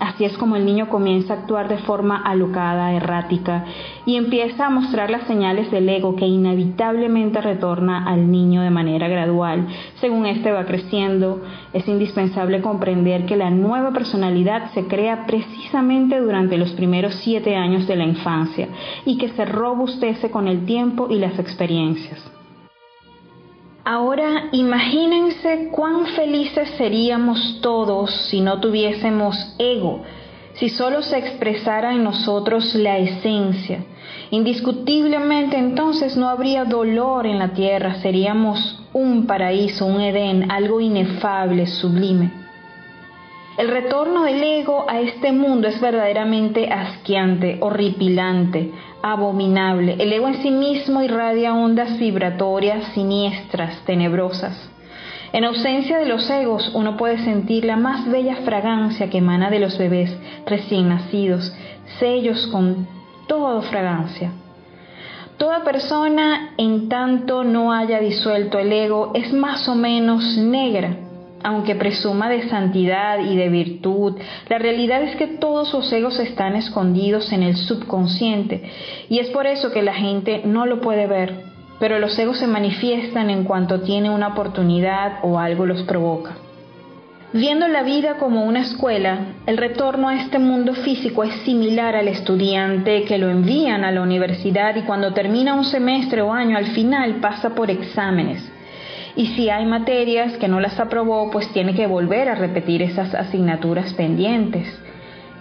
Así 0.00 0.24
es 0.24 0.36
como 0.36 0.56
el 0.56 0.66
niño 0.66 0.88
comienza 0.88 1.34
a 1.34 1.36
actuar 1.38 1.68
de 1.68 1.78
forma 1.78 2.16
alocada, 2.16 2.92
errática, 2.92 3.64
y 4.04 4.16
empieza 4.16 4.66
a 4.66 4.70
mostrar 4.70 5.10
las 5.10 5.26
señales 5.26 5.70
del 5.70 5.88
ego 5.88 6.16
que 6.16 6.26
inevitablemente 6.26 7.40
retorna 7.40 8.04
al 8.06 8.30
niño 8.30 8.62
de 8.62 8.70
manera 8.70 9.06
gradual. 9.08 9.66
Según 10.00 10.26
éste 10.26 10.50
va 10.50 10.64
creciendo, 10.64 11.42
es 11.72 11.86
indispensable 11.86 12.60
comprender 12.60 13.26
que 13.26 13.36
la 13.36 13.50
nueva 13.50 13.92
personalidad 13.92 14.72
se 14.72 14.86
crea 14.86 15.24
precisamente 15.26 16.20
durante 16.20 16.58
los 16.58 16.72
primeros 16.72 17.14
siete 17.16 17.54
años 17.54 17.86
de 17.86 17.96
la 17.96 18.04
infancia 18.04 18.68
y 19.04 19.18
que 19.18 19.28
se 19.28 19.44
robustece 19.44 20.30
con 20.30 20.48
el 20.48 20.64
tiempo 20.66 21.06
y 21.10 21.18
las 21.18 21.38
experiencias. 21.38 22.41
Ahora 23.84 24.44
imagínense 24.52 25.70
cuán 25.72 26.06
felices 26.06 26.68
seríamos 26.78 27.58
todos 27.60 28.12
si 28.28 28.40
no 28.40 28.60
tuviésemos 28.60 29.56
ego, 29.58 30.02
si 30.52 30.68
solo 30.68 31.02
se 31.02 31.18
expresara 31.18 31.92
en 31.92 32.04
nosotros 32.04 32.76
la 32.76 32.98
esencia. 32.98 33.84
Indiscutiblemente 34.30 35.58
entonces 35.58 36.16
no 36.16 36.28
habría 36.28 36.64
dolor 36.64 37.26
en 37.26 37.40
la 37.40 37.54
tierra, 37.54 37.96
seríamos 37.96 38.80
un 38.92 39.26
paraíso, 39.26 39.84
un 39.86 40.00
Edén, 40.00 40.48
algo 40.52 40.80
inefable, 40.80 41.66
sublime. 41.66 42.30
El 43.58 43.68
retorno 43.68 44.22
del 44.22 44.42
ego 44.42 44.86
a 44.88 45.00
este 45.00 45.32
mundo 45.32 45.66
es 45.66 45.80
verdaderamente 45.80 46.70
asqueante, 46.70 47.58
horripilante, 47.60 48.70
abominable. 49.02 49.96
El 49.98 50.12
ego 50.12 50.28
en 50.28 50.42
sí 50.42 50.50
mismo 50.50 51.02
irradia 51.02 51.54
ondas 51.54 51.98
vibratorias, 51.98 52.84
siniestras, 52.94 53.76
tenebrosas. 53.84 54.70
En 55.32 55.44
ausencia 55.44 55.98
de 55.98 56.06
los 56.06 56.28
egos, 56.28 56.70
uno 56.74 56.96
puede 56.96 57.18
sentir 57.18 57.64
la 57.64 57.76
más 57.76 58.10
bella 58.10 58.36
fragancia 58.44 59.08
que 59.08 59.18
emana 59.18 59.50
de 59.50 59.60
los 59.60 59.78
bebés 59.78 60.14
recién 60.46 60.90
nacidos, 60.90 61.54
sellos 61.98 62.46
con 62.48 62.86
toda 63.26 63.62
fragancia. 63.62 64.32
Toda 65.38 65.64
persona, 65.64 66.52
en 66.58 66.88
tanto 66.88 67.44
no 67.44 67.72
haya 67.72 67.98
disuelto 67.98 68.58
el 68.58 68.72
ego, 68.72 69.12
es 69.14 69.32
más 69.32 69.66
o 69.68 69.74
menos 69.74 70.36
negra, 70.36 70.96
aunque 71.42 71.74
presuma 71.74 72.28
de 72.28 72.48
santidad 72.48 73.20
y 73.20 73.36
de 73.36 73.48
virtud, 73.48 74.18
la 74.48 74.58
realidad 74.58 75.02
es 75.02 75.16
que 75.16 75.26
todos 75.26 75.68
sus 75.68 75.92
egos 75.92 76.18
están 76.18 76.56
escondidos 76.56 77.32
en 77.32 77.42
el 77.42 77.56
subconsciente 77.56 78.62
y 79.08 79.18
es 79.18 79.30
por 79.30 79.46
eso 79.46 79.72
que 79.72 79.82
la 79.82 79.94
gente 79.94 80.42
no 80.44 80.66
lo 80.66 80.80
puede 80.80 81.06
ver, 81.06 81.44
pero 81.80 81.98
los 81.98 82.18
egos 82.18 82.38
se 82.38 82.46
manifiestan 82.46 83.30
en 83.30 83.44
cuanto 83.44 83.80
tiene 83.80 84.10
una 84.10 84.28
oportunidad 84.28 85.18
o 85.22 85.38
algo 85.38 85.66
los 85.66 85.82
provoca. 85.82 86.36
Viendo 87.34 87.66
la 87.66 87.82
vida 87.82 88.18
como 88.18 88.44
una 88.44 88.60
escuela, 88.60 89.20
el 89.46 89.56
retorno 89.56 90.08
a 90.08 90.20
este 90.20 90.38
mundo 90.38 90.74
físico 90.74 91.24
es 91.24 91.32
similar 91.46 91.96
al 91.96 92.08
estudiante 92.08 93.04
que 93.04 93.16
lo 93.16 93.30
envían 93.30 93.84
a 93.84 93.90
la 93.90 94.02
universidad 94.02 94.76
y 94.76 94.82
cuando 94.82 95.14
termina 95.14 95.54
un 95.54 95.64
semestre 95.64 96.20
o 96.20 96.30
año 96.30 96.58
al 96.58 96.66
final 96.66 97.20
pasa 97.22 97.54
por 97.54 97.70
exámenes 97.70 98.51
y 99.16 99.26
si 99.28 99.50
hay 99.50 99.66
materias 99.66 100.36
que 100.38 100.48
no 100.48 100.60
las 100.60 100.80
aprobó, 100.80 101.30
pues 101.30 101.52
tiene 101.52 101.74
que 101.74 101.86
volver 101.86 102.28
a 102.28 102.34
repetir 102.34 102.82
esas 102.82 103.14
asignaturas 103.14 103.92
pendientes. 103.94 104.66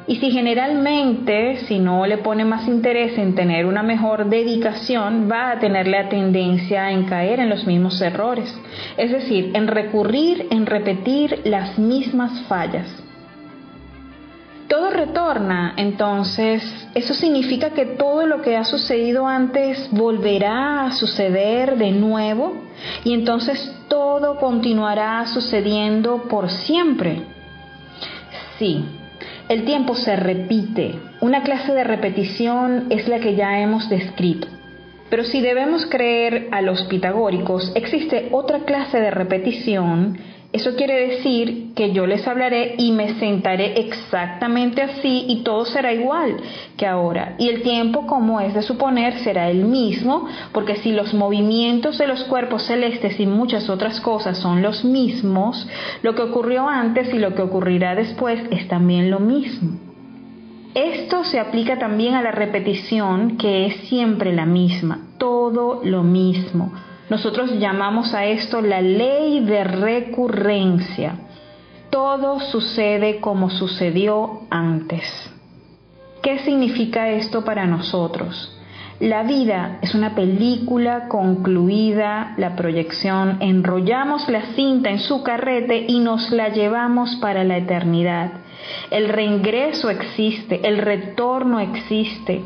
Y 0.07 0.17
si 0.17 0.31
generalmente, 0.31 1.57
si 1.67 1.79
no 1.79 2.05
le 2.05 2.17
pone 2.17 2.43
más 2.43 2.67
interés 2.67 3.17
en 3.17 3.36
tener 3.36 3.65
una 3.65 3.84
mejor 3.84 4.25
dedicación, 4.25 5.29
va 5.31 5.51
a 5.51 5.60
tener 5.60 5.88
la 5.88 6.10
tendencia 6.10 6.91
en 6.91 7.05
caer 7.05 7.39
en 7.39 7.49
los 7.49 7.65
mismos 7.65 8.01
errores, 8.01 8.53
es 8.97 9.12
decir, 9.12 9.51
en 9.53 9.67
recurrir, 9.67 10.47
en 10.49 10.65
repetir 10.65 11.41
las 11.45 11.77
mismas 11.77 12.41
fallas. 12.47 13.01
Todo 14.71 14.89
retorna, 14.89 15.73
entonces, 15.75 16.63
eso 16.95 17.13
significa 17.13 17.71
que 17.71 17.86
todo 17.86 18.25
lo 18.25 18.41
que 18.41 18.55
ha 18.55 18.63
sucedido 18.63 19.27
antes 19.27 19.89
volverá 19.91 20.86
a 20.86 20.93
suceder 20.93 21.77
de 21.77 21.91
nuevo 21.91 22.53
y 23.03 23.13
entonces 23.13 23.75
todo 23.89 24.38
continuará 24.38 25.25
sucediendo 25.25 26.23
por 26.29 26.49
siempre. 26.49 27.21
Sí, 28.60 28.86
el 29.49 29.65
tiempo 29.65 29.93
se 29.93 30.15
repite. 30.15 30.97
Una 31.19 31.43
clase 31.43 31.73
de 31.73 31.84
repetición 31.84 32.86
es 32.91 33.10
la 33.10 33.19
que 33.19 33.36
ya 33.36 33.60
hemos 33.60 33.89
descrito. 33.89 34.47
Pero 35.10 35.25
si 35.25 35.41
debemos 35.41 35.86
creer 35.86 36.47
a 36.51 36.62
los 36.62 36.84
pitagóricos, 36.84 37.73
existe 37.75 38.29
otra 38.31 38.60
clase 38.60 39.01
de 39.01 39.12
repetición 39.12 40.17
eso 40.54 40.76
quiere 40.76 41.08
decir 41.08 41.74
que 41.76 41.94
yo 41.94 42.06
les 42.06 42.28
hablaré 42.28 42.76
y 42.78 42.92
me 42.92 43.14
sentaré 43.20 43.80
exactamente 43.80 44.82
así 44.82 45.26
y 45.30 45.44
todo 45.44 45.64
será 45.64 45.94
igual 45.94 46.36
que 46.76 46.86
ahora. 46.86 47.36
Y 47.38 47.48
el 47.48 47.62
tiempo, 47.62 48.06
como 48.06 48.42
es 48.42 48.54
de 48.54 48.62
suponer, 48.62 49.20
será 49.20 49.50
el 49.50 49.64
mismo, 49.64 50.28
porque 50.52 50.76
si 50.76 50.92
los 50.92 51.14
movimientos 51.14 51.98
de 51.98 52.08
los 52.08 52.26
cuerpos 52.26 52.64
celestes 52.64 53.18
y 53.22 53.26
muchas 53.26 53.70
otras 53.70 54.02
cosas 54.02 54.40
son 54.40 54.62
los 54.62 54.84
mismos, 54.84 55.70
lo 56.02 56.16
que 56.16 56.24
ocurrió 56.24 56.68
antes 56.68 57.14
y 57.14 57.20
lo 57.20 57.34
que 57.34 57.44
ocurrirá 57.44 57.96
después 57.96 58.42
es 58.52 58.68
también 58.68 59.10
lo 59.10 59.22
mismo. 59.22 59.80
Esto 60.74 61.24
se 61.24 61.40
aplica 61.40 61.80
también 61.80 62.16
a 62.16 62.22
la 62.22 62.32
repetición, 62.32 63.38
que 63.38 63.68
es 63.68 63.76
siempre 63.88 64.34
la 64.34 64.46
misma, 64.46 65.00
todo 65.18 65.80
lo 65.84 66.04
mismo 66.04 66.74
nosotros 67.12 67.60
llamamos 67.60 68.13
a 68.13 68.24
esto 68.24 68.62
la 68.62 68.80
ley 68.80 69.41
de 69.41 69.65
recurrencia. 69.65 71.15
Todo 71.89 72.39
sucede 72.39 73.19
como 73.19 73.50
sucedió 73.50 74.43
antes. 74.50 75.04
¿Qué 76.24 76.39
significa 76.39 77.10
esto 77.10 77.43
para 77.43 77.65
nosotros? 77.65 78.58
La 79.02 79.24
vida 79.24 79.80
es 79.82 79.93
una 79.93 80.15
película 80.15 81.10
concluida, 81.10 82.34
la 82.38 82.56
proyección, 82.56 83.39
enrollamos 83.41 84.30
la 84.30 84.54
cinta 84.56 84.89
en 84.89 85.00
su 85.00 85.21
carrete 85.21 85.84
y 85.89 86.00
nos 86.00 86.32
la 86.32 86.47
llevamos 86.47 87.17
para 87.17 87.43
la 87.43 87.58
eternidad. 87.58 88.32
El 88.89 89.10
reingreso 89.10 89.89
existe, 89.89 90.67
el 90.67 90.77
retorno 90.77 91.60
existe. 91.60 92.41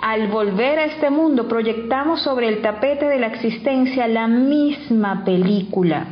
Al 0.00 0.28
volver 0.28 0.78
a 0.78 0.84
este 0.84 1.10
mundo 1.10 1.48
proyectamos 1.48 2.22
sobre 2.22 2.48
el 2.48 2.62
tapete 2.62 3.06
de 3.06 3.18
la 3.18 3.26
existencia 3.28 4.06
la 4.08 4.28
misma 4.28 5.24
película, 5.24 6.06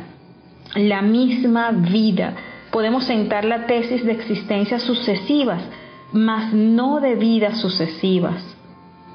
la 0.75 1.01
misma 1.01 1.71
vida. 1.71 2.35
Podemos 2.71 3.05
sentar 3.05 3.45
la 3.45 3.65
tesis 3.65 4.05
de 4.05 4.11
existencias 4.11 4.83
sucesivas, 4.83 5.63
mas 6.11 6.53
no 6.53 6.99
de 6.99 7.15
vidas 7.15 7.59
sucesivas, 7.59 8.43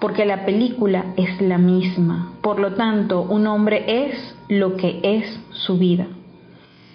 porque 0.00 0.24
la 0.24 0.44
película 0.44 1.06
es 1.16 1.40
la 1.40 1.58
misma. 1.58 2.32
Por 2.42 2.58
lo 2.58 2.74
tanto, 2.74 3.22
un 3.22 3.46
hombre 3.46 4.06
es 4.06 4.34
lo 4.48 4.76
que 4.76 5.00
es 5.02 5.40
su 5.50 5.78
vida. 5.78 6.06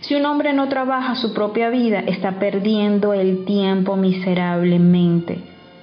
Si 0.02 0.14
un 0.14 0.26
hombre 0.26 0.54
no 0.54 0.70
trabaja 0.70 1.16
su 1.16 1.34
propia 1.34 1.70
vida, 1.70 2.00
está 2.06 2.40
perdiendo 2.40 3.14
el 3.14 3.46
tiempo 3.46 3.96
miserablemente. 3.96 5.40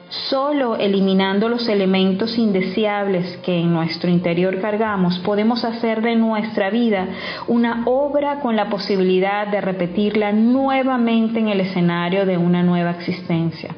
Solo 0.08 0.76
eliminando 0.76 1.48
los 1.48 1.68
elementos 1.68 2.38
indeseables 2.38 3.38
que 3.38 3.58
en 3.58 3.72
nuestro 3.72 4.10
interior 4.10 4.60
cargamos, 4.60 5.18
podemos 5.18 5.64
hacer 5.64 6.02
de 6.02 6.14
nuestra 6.14 6.70
vida 6.70 7.08
una 7.48 7.82
obra 7.86 8.38
con 8.38 8.54
la 8.54 8.68
posibilidad 8.68 9.48
de 9.48 9.60
repetirla 9.60 10.30
nuevamente 10.30 11.40
en 11.40 11.48
el 11.48 11.60
escenario 11.60 12.26
de 12.26 12.38
una 12.38 12.62
nueva 12.62 12.92
existencia. 12.92 13.74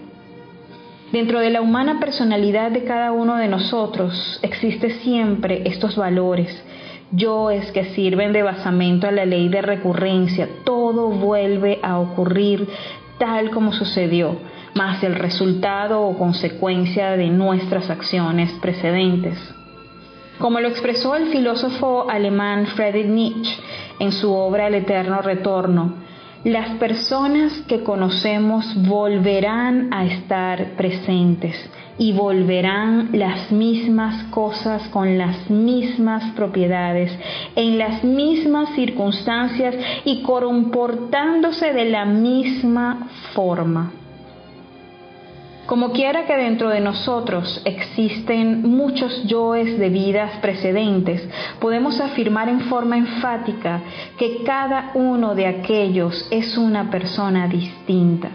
Dentro 1.10 1.38
de 1.38 1.50
la 1.50 1.62
humana 1.62 2.00
personalidad 2.00 2.70
de 2.72 2.84
cada 2.84 3.12
uno 3.12 3.36
de 3.36 3.48
nosotros 3.48 4.38
existe 4.42 4.90
siempre 5.00 5.62
estos 5.64 5.96
valores, 5.96 6.62
yo 7.12 7.50
es 7.50 7.70
que 7.72 7.94
sirven 7.94 8.32
de 8.32 8.42
basamento 8.42 9.06
a 9.06 9.12
la 9.12 9.24
ley 9.24 9.48
de 9.48 9.62
recurrencia. 9.62 10.48
Todo 10.64 11.08
vuelve 11.08 11.78
a 11.82 11.98
ocurrir 11.98 12.68
tal 13.18 13.50
como 13.50 13.72
sucedió, 13.72 14.36
más 14.74 15.02
el 15.02 15.14
resultado 15.14 16.02
o 16.02 16.18
consecuencia 16.18 17.12
de 17.12 17.28
nuestras 17.28 17.88
acciones 17.90 18.52
precedentes. 18.60 19.38
Como 20.38 20.60
lo 20.60 20.68
expresó 20.68 21.16
el 21.16 21.28
filósofo 21.28 22.10
alemán 22.10 22.66
Friedrich 22.66 23.06
Nietzsche 23.06 23.56
en 23.98 24.12
su 24.12 24.32
obra 24.34 24.66
El 24.66 24.74
eterno 24.74 25.22
retorno, 25.22 25.94
las 26.46 26.76
personas 26.78 27.52
que 27.66 27.82
conocemos 27.82 28.64
volverán 28.86 29.92
a 29.92 30.06
estar 30.06 30.76
presentes 30.76 31.56
y 31.98 32.12
volverán 32.12 33.08
las 33.14 33.50
mismas 33.50 34.30
cosas 34.30 34.86
con 34.90 35.18
las 35.18 35.50
mismas 35.50 36.22
propiedades, 36.36 37.10
en 37.56 37.78
las 37.78 38.04
mismas 38.04 38.68
circunstancias 38.76 39.74
y 40.04 40.22
comportándose 40.22 41.72
de 41.72 41.86
la 41.86 42.04
misma 42.04 43.08
forma. 43.34 43.90
Como 45.66 45.90
quiera 45.90 46.26
que 46.26 46.36
dentro 46.36 46.68
de 46.68 46.80
nosotros 46.80 47.60
existen 47.64 48.62
muchos 48.62 49.24
yoes 49.24 49.78
de 49.78 49.88
vidas 49.88 50.30
precedentes, 50.40 51.28
podemos 51.58 52.00
afirmar 52.00 52.48
en 52.48 52.60
forma 52.60 52.96
enfática 52.96 53.82
que 54.16 54.44
cada 54.44 54.92
uno 54.94 55.34
de 55.34 55.46
aquellos 55.46 56.28
es 56.30 56.56
una 56.56 56.88
persona 56.88 57.48
distinta 57.48 58.30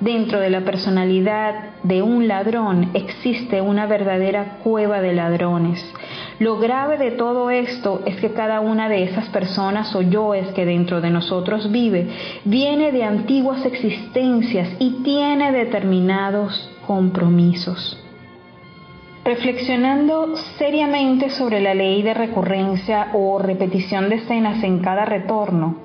Dentro 0.00 0.40
de 0.40 0.50
la 0.50 0.60
personalidad 0.60 1.54
de 1.82 2.02
un 2.02 2.28
ladrón 2.28 2.90
existe 2.92 3.62
una 3.62 3.86
verdadera 3.86 4.58
cueva 4.62 5.00
de 5.00 5.14
ladrones. 5.14 5.82
Lo 6.38 6.58
grave 6.58 6.98
de 6.98 7.12
todo 7.12 7.48
esto 7.48 8.02
es 8.04 8.16
que 8.16 8.32
cada 8.32 8.60
una 8.60 8.90
de 8.90 9.04
esas 9.04 9.26
personas 9.30 9.94
o 9.94 10.02
yoes 10.02 10.48
que 10.48 10.66
dentro 10.66 11.00
de 11.00 11.08
nosotros 11.08 11.72
vive 11.72 12.08
viene 12.44 12.92
de 12.92 13.04
antiguas 13.04 13.64
existencias 13.64 14.68
y 14.78 15.02
tiene 15.02 15.50
determinados 15.50 16.70
compromisos. 16.86 18.02
Reflexionando 19.24 20.36
seriamente 20.56 21.30
sobre 21.30 21.60
la 21.60 21.74
ley 21.74 22.02
de 22.02 22.14
recurrencia 22.14 23.08
o 23.12 23.38
repetición 23.38 24.08
de 24.08 24.16
escenas 24.16 24.62
en 24.62 24.78
cada 24.78 25.04
retorno, 25.04 25.78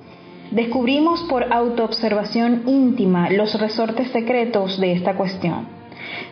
descubrimos 0.52 1.24
por 1.24 1.52
autoobservación 1.52 2.64
íntima 2.68 3.30
los 3.32 3.60
resortes 3.60 4.12
secretos 4.12 4.80
de 4.80 4.92
esta 4.94 5.16
cuestión. 5.16 5.81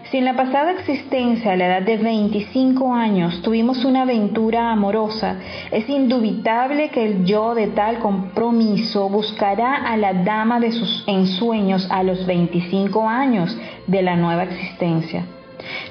Si 0.09 0.17
en 0.17 0.25
la 0.25 0.35
pasada 0.35 0.71
existencia, 0.71 1.51
a 1.51 1.55
la 1.55 1.67
edad 1.67 1.81
de 1.83 1.97
25 1.97 2.95
años, 2.95 3.43
tuvimos 3.43 3.85
una 3.85 4.01
aventura 4.01 4.71
amorosa, 4.71 5.35
es 5.69 5.87
indubitable 5.87 6.89
que 6.89 7.05
el 7.05 7.25
yo 7.25 7.53
de 7.53 7.67
tal 7.67 7.99
compromiso 7.99 9.07
buscará 9.07 9.75
a 9.75 9.97
la 9.97 10.13
dama 10.13 10.59
de 10.59 10.71
sus 10.71 11.03
ensueños 11.05 11.87
a 11.91 12.01
los 12.01 12.25
25 12.25 13.07
años 13.07 13.55
de 13.85 14.01
la 14.01 14.15
nueva 14.15 14.45
existencia. 14.45 15.25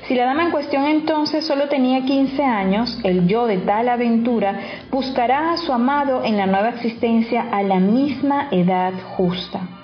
Si 0.09 0.17
la 0.17 0.25
dama 0.25 0.43
en 0.43 0.51
cuestión 0.51 0.87
entonces 0.87 1.47
solo 1.47 1.69
tenía 1.69 2.05
15 2.05 2.43
años, 2.43 2.99
el 3.05 3.29
yo 3.29 3.47
de 3.47 3.59
tal 3.59 3.89
aventura 3.89 4.59
buscará 4.91 5.53
a 5.53 5.59
su 5.59 5.73
amado 5.73 6.25
en 6.25 6.37
la 6.37 6.47
nueva 6.47 6.71
existencia 6.71 7.47
a 7.53 7.63
la 7.63 7.79
misma 7.79 8.49
edad 8.51 8.95
justa. 9.17 9.78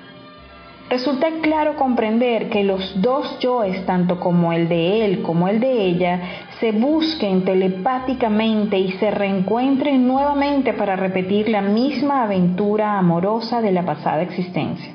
Resulta 0.91 1.29
claro 1.41 1.77
comprender 1.77 2.51
que 2.51 2.63
los 2.63 3.01
dos 3.01 3.39
yoes, 3.41 3.85
tanto 3.87 4.21
como 4.21 4.53
el 4.53 4.69
de 4.69 5.05
él 5.05 5.23
como 5.23 5.49
el 5.49 5.59
de 5.59 5.85
ella, 5.87 6.21
se 6.61 6.73
busquen 6.73 7.45
telepáticamente 7.45 8.79
y 8.79 8.93
se 8.93 9.11
reencuentren 9.11 10.07
nuevamente 10.07 10.73
para 10.75 10.95
repetir 10.95 11.49
la 11.49 11.63
misma 11.63 12.25
aventura 12.25 12.99
amorosa 12.99 13.61
de 13.61 13.73
la 13.73 13.85
pasada 13.85 14.23
existencia 14.23 14.95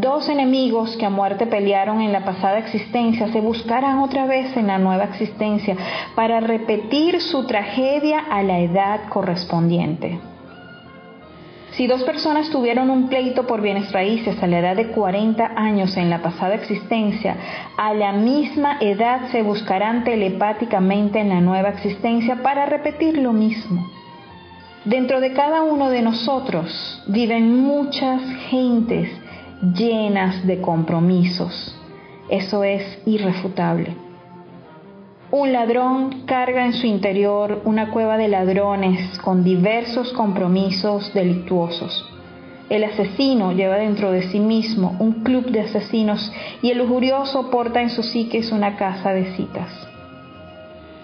dos 0.00 0.28
enemigos 0.28 0.96
que 0.96 1.06
a 1.06 1.10
muerte 1.10 1.46
pelearon 1.46 2.00
en 2.00 2.12
la 2.12 2.24
pasada 2.24 2.58
existencia 2.58 3.28
se 3.28 3.40
buscarán 3.40 4.00
otra 4.00 4.26
vez 4.26 4.56
en 4.56 4.66
la 4.66 4.78
nueva 4.78 5.04
existencia 5.04 5.76
para 6.14 6.40
repetir 6.40 7.20
su 7.20 7.46
tragedia 7.46 8.20
a 8.30 8.42
la 8.42 8.58
edad 8.58 9.08
correspondiente. 9.08 10.18
Si 11.76 11.88
dos 11.88 12.04
personas 12.04 12.50
tuvieron 12.50 12.88
un 12.88 13.08
pleito 13.08 13.48
por 13.48 13.60
bienes 13.60 13.90
raíces 13.90 14.40
a 14.40 14.46
la 14.46 14.60
edad 14.60 14.76
de 14.76 14.88
40 14.92 15.54
años 15.56 15.96
en 15.96 16.08
la 16.08 16.22
pasada 16.22 16.54
existencia, 16.54 17.36
a 17.76 17.92
la 17.94 18.12
misma 18.12 18.78
edad 18.80 19.28
se 19.32 19.42
buscarán 19.42 20.04
telepáticamente 20.04 21.18
en 21.18 21.30
la 21.30 21.40
nueva 21.40 21.70
existencia 21.70 22.42
para 22.42 22.66
repetir 22.66 23.18
lo 23.18 23.32
mismo. 23.32 23.84
Dentro 24.84 25.20
de 25.20 25.32
cada 25.32 25.62
uno 25.62 25.88
de 25.90 26.02
nosotros 26.02 27.02
viven 27.08 27.58
muchas 27.58 28.22
gentes 28.50 29.10
llenas 29.74 30.46
de 30.46 30.60
compromisos. 30.60 31.76
Eso 32.28 32.62
es 32.62 33.02
irrefutable. 33.04 34.03
Un 35.36 35.52
ladrón 35.52 36.26
carga 36.26 36.64
en 36.64 36.74
su 36.74 36.86
interior 36.86 37.62
una 37.64 37.90
cueva 37.90 38.16
de 38.16 38.28
ladrones 38.28 39.18
con 39.18 39.42
diversos 39.42 40.12
compromisos 40.12 41.12
delictuosos. 41.12 42.08
El 42.70 42.84
asesino 42.84 43.50
lleva 43.50 43.74
dentro 43.74 44.12
de 44.12 44.30
sí 44.30 44.38
mismo 44.38 44.94
un 45.00 45.24
club 45.24 45.46
de 45.46 45.62
asesinos 45.62 46.32
y 46.62 46.70
el 46.70 46.78
lujurioso 46.78 47.50
porta 47.50 47.82
en 47.82 47.90
su 47.90 48.04
psiques 48.04 48.52
una 48.52 48.76
casa 48.76 49.12
de 49.12 49.34
citas. 49.34 49.72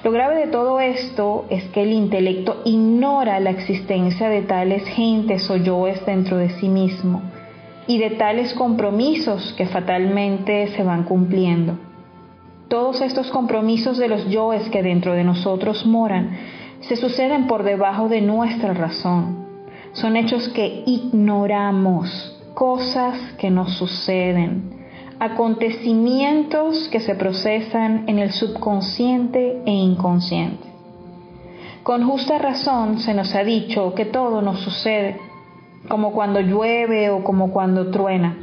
Lo 0.05 0.13
grave 0.13 0.37
de 0.37 0.47
todo 0.47 0.79
esto 0.79 1.47
es 1.51 1.65
que 1.71 1.83
el 1.83 1.93
intelecto 1.93 2.63
ignora 2.65 3.41
la 3.41 3.51
existencia 3.51 4.29
de 4.29 4.43
tales 4.43 4.85
gentes 4.91 5.51
o 5.51 5.57
yoes 5.57 6.07
dentro 6.07 6.37
de 6.37 6.51
sí 6.51 6.69
mismo 6.69 7.21
y 7.89 7.99
de 7.99 8.11
tales 8.11 8.55
compromisos 8.55 9.55
que 9.55 9.67
fatalmente 9.67 10.69
se 10.69 10.85
van 10.85 11.03
cumpliendo. 11.03 11.90
Todos 12.71 13.01
estos 13.01 13.33
compromisos 13.33 13.99
de 13.99 14.07
los 14.07 14.29
yoes 14.29 14.71
que 14.71 14.85
dentro 14.85 15.15
de 15.15 15.25
nosotros 15.25 15.85
moran 15.87 16.39
se 16.83 16.95
suceden 16.95 17.49
por 17.49 17.65
debajo 17.65 18.09
de 18.09 18.21
nuestra 18.21 18.73
razón. 18.75 19.45
Son 19.91 20.15
hechos 20.15 20.49
que 20.51 20.85
ignoramos, 20.87 22.41
cosas 22.55 23.19
que 23.39 23.51
nos 23.51 23.73
suceden, 23.73 24.71
acontecimientos 25.19 26.87
que 26.91 27.01
se 27.01 27.17
procesan 27.17 28.05
en 28.07 28.21
el 28.21 28.31
subconsciente 28.31 29.63
e 29.67 29.73
inconsciente. 29.73 30.69
Con 31.83 32.07
justa 32.07 32.39
razón 32.39 33.01
se 33.01 33.15
nos 33.15 33.35
ha 33.35 33.43
dicho 33.43 33.97
que 33.97 34.05
todo 34.05 34.43
nos 34.43 34.61
sucede 34.61 35.19
como 35.89 36.13
cuando 36.13 36.41
llueve 36.41 37.11
o 37.11 37.25
como 37.25 37.51
cuando 37.51 37.91
truena. 37.91 38.37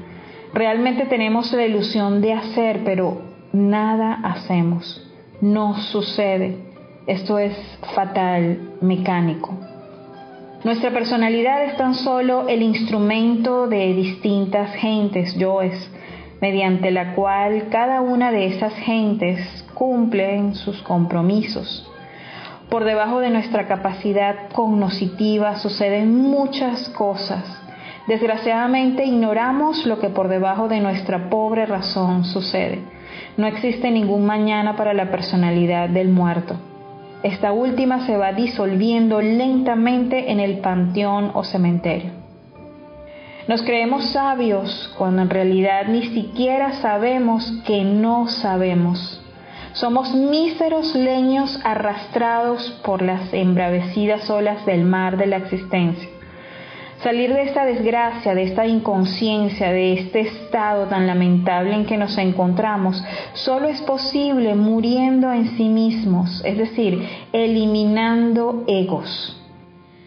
Realmente 0.54 1.06
tenemos 1.06 1.54
la 1.54 1.66
ilusión 1.66 2.20
de 2.20 2.34
hacer, 2.34 2.82
pero 2.84 3.27
nada 3.54 4.20
hacemos. 4.24 5.06
No 5.42 5.76
sucede. 5.76 6.58
Esto 7.08 7.40
es 7.40 7.56
fatal, 7.94 8.74
mecánico. 8.82 9.58
Nuestra 10.64 10.92
personalidad 10.92 11.64
es 11.64 11.78
tan 11.78 11.94
solo 11.94 12.48
el 12.50 12.62
instrumento 12.62 13.68
de 13.68 13.94
distintas 13.94 14.74
gentes, 14.74 15.36
yoes, 15.38 15.92
mediante 16.42 16.92
la 16.92 17.14
cual 17.16 17.70
cada 17.70 18.02
una 18.02 18.32
de 18.32 18.48
esas 18.48 18.74
gentes 18.74 19.40
cumplen 19.74 20.56
sus 20.56 20.82
compromisos. 20.82 21.90
Por 22.70 22.84
debajo 22.84 23.20
de 23.20 23.30
nuestra 23.30 23.68
capacidad 23.68 24.50
cognoscitiva 24.54 25.56
suceden 25.58 26.14
muchas 26.22 26.90
cosas. 26.90 27.46
Desgraciadamente 28.08 29.06
ignoramos 29.06 29.86
lo 29.86 30.00
que 30.00 30.10
por 30.10 30.28
debajo 30.28 30.68
de 30.68 30.80
nuestra 30.80 31.30
pobre 31.30 31.66
razón 31.66 32.26
sucede. 32.26 32.97
No 33.38 33.46
existe 33.46 33.92
ningún 33.92 34.26
mañana 34.26 34.76
para 34.76 34.94
la 34.94 35.12
personalidad 35.12 35.90
del 35.90 36.10
muerto. 36.10 36.56
Esta 37.22 37.52
última 37.52 38.06
se 38.08 38.18
va 38.18 38.34
disolviendo 38.34 39.22
lentamente 39.22 40.32
en 40.32 40.40
el 40.40 40.60
panteón 40.60 41.32
o 41.36 41.44
cementerio. 41.44 42.12
Nos 43.48 43.62
creemos 43.62 44.06
sabios 44.06 44.94
cuando 44.98 45.22
en 45.22 45.30
realidad 45.30 45.86
ni 45.88 46.04
siquiera 46.08 46.74
sabemos 46.74 47.62
que 47.66 47.84
no 47.84 48.28
sabemos. 48.28 49.22
Somos 49.74 50.14
míseros 50.16 50.96
leños 50.96 51.60
arrastrados 51.64 52.72
por 52.84 53.04
las 53.04 53.32
embravecidas 53.34 54.30
olas 54.32 54.66
del 54.66 54.84
mar 54.84 55.18
de 55.18 55.28
la 55.28 55.38
existencia. 55.38 56.10
Salir 57.04 57.32
de 57.32 57.44
esta 57.44 57.64
desgracia, 57.64 58.34
de 58.34 58.44
esta 58.44 58.66
inconsciencia, 58.66 59.72
de 59.72 59.94
este 59.94 60.22
estado 60.22 60.88
tan 60.88 61.06
lamentable 61.06 61.76
en 61.76 61.86
que 61.86 61.96
nos 61.96 62.18
encontramos, 62.18 63.04
solo 63.34 63.68
es 63.68 63.80
posible 63.82 64.56
muriendo 64.56 65.32
en 65.32 65.56
sí 65.58 65.70
mismos, 65.70 66.42
es 66.44 66.58
decir, 66.58 67.08
eliminando 67.34 68.64
egos. 68.68 69.38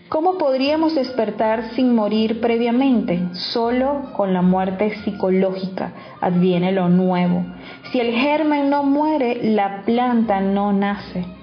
¿Cómo 0.08 0.38
podríamos 0.38 0.96
despertar 0.96 1.70
sin 1.76 1.94
morir 1.94 2.40
previamente? 2.40 3.20
Solo 3.34 4.10
con 4.16 4.34
la 4.34 4.42
muerte 4.42 4.92
psicológica 5.04 5.92
adviene 6.20 6.72
lo 6.72 6.88
nuevo. 6.88 7.44
Si 7.92 8.00
el 8.00 8.12
germen 8.14 8.68
no 8.68 8.82
muere, 8.82 9.38
la 9.44 9.82
planta 9.84 10.40
no 10.40 10.72
nace. 10.72 11.39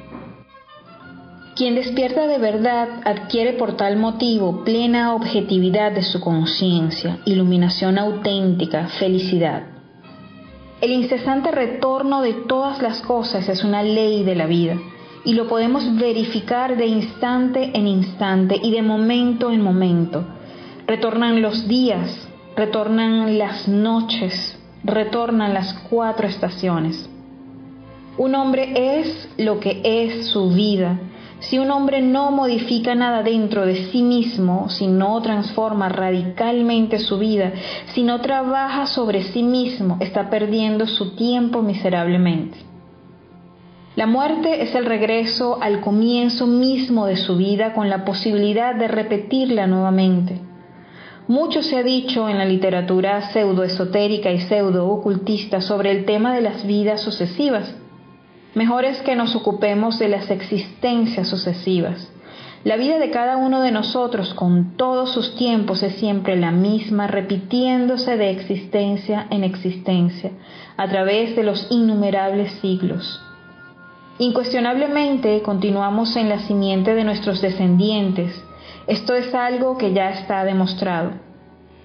Quien 1.58 1.74
despierta 1.74 2.28
de 2.28 2.38
verdad 2.38 2.88
adquiere 3.04 3.54
por 3.54 3.78
tal 3.78 3.98
motivo 3.98 4.64
plena 4.64 5.16
objetividad 5.16 5.92
de 5.92 6.04
su 6.04 6.20
conciencia, 6.20 7.18
iluminación 7.26 7.98
auténtica, 7.98 8.86
felicidad. 9.00 9.64
El 10.82 10.92
incesante 10.92 11.50
retorno 11.50 12.22
de 12.22 12.34
todas 12.34 12.80
las 12.84 13.02
cosas 13.02 13.50
es 13.50 13.64
una 13.64 13.82
ley 13.82 14.24
de 14.24 14.36
la 14.36 14.46
vida 14.46 14.78
y 15.26 15.34
lo 15.34 15.48
podemos 15.48 15.98
verificar 15.98 16.78
de 16.78 16.86
instante 16.86 17.72
en 17.74 17.88
instante 17.88 18.60
y 18.62 18.70
de 18.70 18.84
momento 18.84 19.50
en 19.50 19.64
momento. 19.64 20.26
Retornan 20.86 21.42
los 21.42 21.68
días, 21.68 22.30
retornan 22.56 23.40
las 23.40 23.68
noches, 23.68 24.60
retornan 24.84 25.56
las 25.56 25.74
cuatro 25.90 26.28
estaciones. 26.28 27.10
Un 28.20 28.36
hombre 28.36 29.00
es 29.00 29.28
lo 29.40 29.60
que 29.60 29.82
es 29.84 30.28
su 30.28 30.52
vida. 30.52 31.00
Si 31.40 31.60
un 31.60 31.70
hombre 31.70 32.02
no 32.02 32.32
modifica 32.32 32.96
nada 32.96 33.22
dentro 33.22 33.66
de 33.66 33.92
sí 33.92 34.02
mismo, 34.02 34.70
si 34.70 34.88
no 34.88 35.22
transforma 35.22 35.88
radicalmente 35.88 36.98
su 36.98 37.20
vida, 37.20 37.54
si 37.94 38.04
no 38.04 38.22
trabaja 38.22 38.88
sobre 38.88 39.22
sí 39.22 39.44
mismo, 39.44 39.98
está 40.00 40.30
perdiendo 40.30 40.88
su 40.88 41.16
tiempo 41.16 41.62
miserablemente. 41.62 42.58
La 43.96 44.08
muerte 44.08 44.64
es 44.64 44.76
el 44.76 44.86
regreso 44.86 45.58
al 45.62 45.82
comienzo 45.82 46.48
mismo 46.48 47.06
de 47.06 47.18
su 47.18 47.36
vida 47.36 47.74
con 47.74 47.90
la 47.90 48.06
posibilidad 48.06 48.76
de 48.76 48.88
repetirla 48.88 49.68
nuevamente. 49.68 50.40
Mucho 51.28 51.62
se 51.62 51.78
ha 51.78 51.84
dicho 51.84 52.30
en 52.30 52.38
la 52.38 52.46
literatura 52.46 53.22
pseudoesotérica 53.32 54.32
y 54.32 54.40
pseudo-ocultista 54.40 55.62
sobre 55.62 55.92
el 55.92 56.06
tema 56.06 56.34
de 56.34 56.42
las 56.42 56.66
vidas 56.66 57.02
sucesivas. 57.02 57.76
Mejor 58.56 58.86
es 58.86 59.02
que 59.02 59.16
nos 59.16 59.36
ocupemos 59.36 60.00
de 60.00 60.10
las 60.10 60.30
existencias 60.32 61.28
sucesivas. 61.28 62.12
La 62.64 62.76
vida 62.76 62.98
de 63.00 63.12
cada 63.12 63.38
uno 63.38 63.62
de 63.62 63.72
nosotros 63.72 64.34
con 64.34 64.76
todos 64.76 65.12
sus 65.12 65.36
tiempos 65.36 65.84
es 65.84 65.96
siempre 65.96 66.36
la 66.36 66.52
misma, 66.52 67.08
repitiéndose 67.08 68.18
de 68.18 68.32
existencia 68.32 69.28
en 69.30 69.44
existencia, 69.44 70.32
a 70.76 70.88
través 70.88 71.36
de 71.36 71.44
los 71.44 71.68
innumerables 71.70 72.52
siglos. 72.60 73.22
Incuestionablemente 74.20 75.42
continuamos 75.44 76.16
en 76.16 76.30
la 76.30 76.40
simiente 76.40 76.96
de 76.96 77.04
nuestros 77.04 77.40
descendientes. 77.40 78.44
Esto 78.88 79.14
es 79.14 79.34
algo 79.36 79.78
que 79.78 79.94
ya 79.94 80.10
está 80.10 80.44
demostrado. 80.44 81.27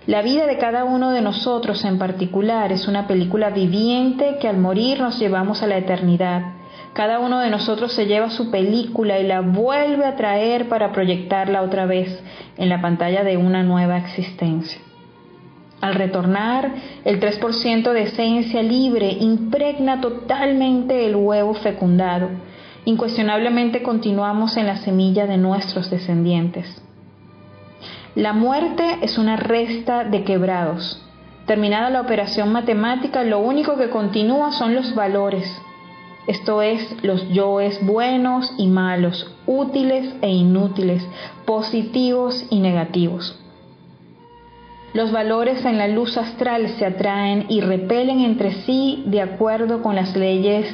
La 0.06 0.20
vida 0.20 0.46
de 0.46 0.58
cada 0.58 0.82
uno 0.82 1.12
de 1.12 1.22
nosotros 1.22 1.84
en 1.84 1.96
particular 1.96 2.72
es 2.72 2.88
una 2.88 3.06
película 3.06 3.50
viviente 3.50 4.36
que 4.40 4.48
al 4.48 4.58
morir 4.58 4.98
nos 4.98 5.20
llevamos 5.20 5.62
a 5.62 5.68
la 5.68 5.76
eternidad. 5.76 6.54
Cada 6.92 7.20
uno 7.20 7.38
de 7.38 7.50
nosotros 7.50 7.92
se 7.92 8.06
lleva 8.06 8.30
su 8.30 8.50
película 8.50 9.20
y 9.20 9.26
la 9.26 9.42
vuelve 9.42 10.04
a 10.04 10.16
traer 10.16 10.68
para 10.68 10.90
proyectarla 10.90 11.62
otra 11.62 11.86
vez 11.86 12.20
en 12.56 12.68
la 12.68 12.80
pantalla 12.80 13.22
de 13.22 13.36
una 13.36 13.62
nueva 13.62 13.96
existencia. 13.96 14.80
Al 15.80 15.94
retornar, 15.94 16.72
el 17.04 17.20
3% 17.20 17.92
de 17.92 18.02
esencia 18.02 18.60
libre 18.60 19.16
impregna 19.20 20.00
totalmente 20.00 21.06
el 21.06 21.14
huevo 21.14 21.54
fecundado. 21.54 22.28
Incuestionablemente 22.84 23.84
continuamos 23.84 24.56
en 24.56 24.66
la 24.66 24.78
semilla 24.78 25.26
de 25.28 25.38
nuestros 25.38 25.90
descendientes. 25.90 26.82
La 28.14 28.32
muerte 28.32 28.98
es 29.02 29.16
una 29.16 29.36
resta 29.36 30.04
de 30.04 30.24
quebrados. 30.24 31.02
Terminada 31.46 31.90
la 31.90 32.02
operación 32.02 32.52
matemática, 32.52 33.24
lo 33.24 33.38
único 33.38 33.76
que 33.76 33.90
continúa 33.90 34.52
son 34.52 34.74
los 34.74 34.94
valores, 34.94 35.60
esto 36.26 36.62
es, 36.62 37.02
los 37.02 37.28
yoes 37.30 37.84
buenos 37.84 38.52
y 38.56 38.68
malos, 38.68 39.34
útiles 39.44 40.14
e 40.22 40.30
inútiles, 40.30 41.04
positivos 41.44 42.46
y 42.48 42.60
negativos. 42.60 43.36
Los 44.94 45.10
valores 45.10 45.64
en 45.64 45.78
la 45.78 45.88
luz 45.88 46.16
astral 46.16 46.68
se 46.78 46.86
atraen 46.86 47.46
y 47.48 47.60
repelen 47.60 48.20
entre 48.20 48.52
sí 48.52 49.02
de 49.06 49.20
acuerdo 49.20 49.82
con 49.82 49.96
las 49.96 50.14
leyes 50.14 50.72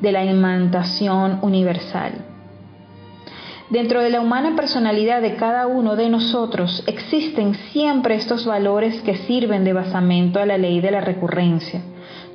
de 0.00 0.12
la 0.12 0.24
imantación 0.24 1.38
universal. 1.40 2.31
Dentro 3.70 4.00
de 4.00 4.10
la 4.10 4.20
humana 4.20 4.54
personalidad 4.54 5.22
de 5.22 5.36
cada 5.36 5.66
uno 5.66 5.96
de 5.96 6.08
nosotros 6.08 6.84
existen 6.86 7.54
siempre 7.72 8.16
estos 8.16 8.44
valores 8.44 9.00
que 9.02 9.16
sirven 9.16 9.64
de 9.64 9.72
basamento 9.72 10.40
a 10.40 10.46
la 10.46 10.58
ley 10.58 10.80
de 10.80 10.90
la 10.90 11.00
recurrencia 11.00 11.82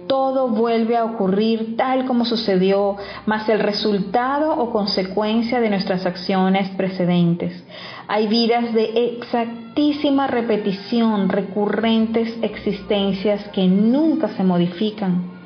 todo 0.07 0.47
vuelve 0.47 0.97
a 0.97 1.03
ocurrir 1.03 1.75
tal 1.77 2.05
como 2.05 2.25
sucedió, 2.25 2.95
más 3.25 3.47
el 3.49 3.59
resultado 3.59 4.51
o 4.51 4.71
consecuencia 4.71 5.59
de 5.59 5.69
nuestras 5.69 6.05
acciones 6.05 6.69
precedentes. 6.69 7.63
Hay 8.07 8.27
vidas 8.27 8.73
de 8.73 9.17
exactísima 9.19 10.27
repetición, 10.27 11.29
recurrentes 11.29 12.37
existencias 12.41 13.47
que 13.49 13.67
nunca 13.67 14.29
se 14.29 14.43
modifican. 14.43 15.37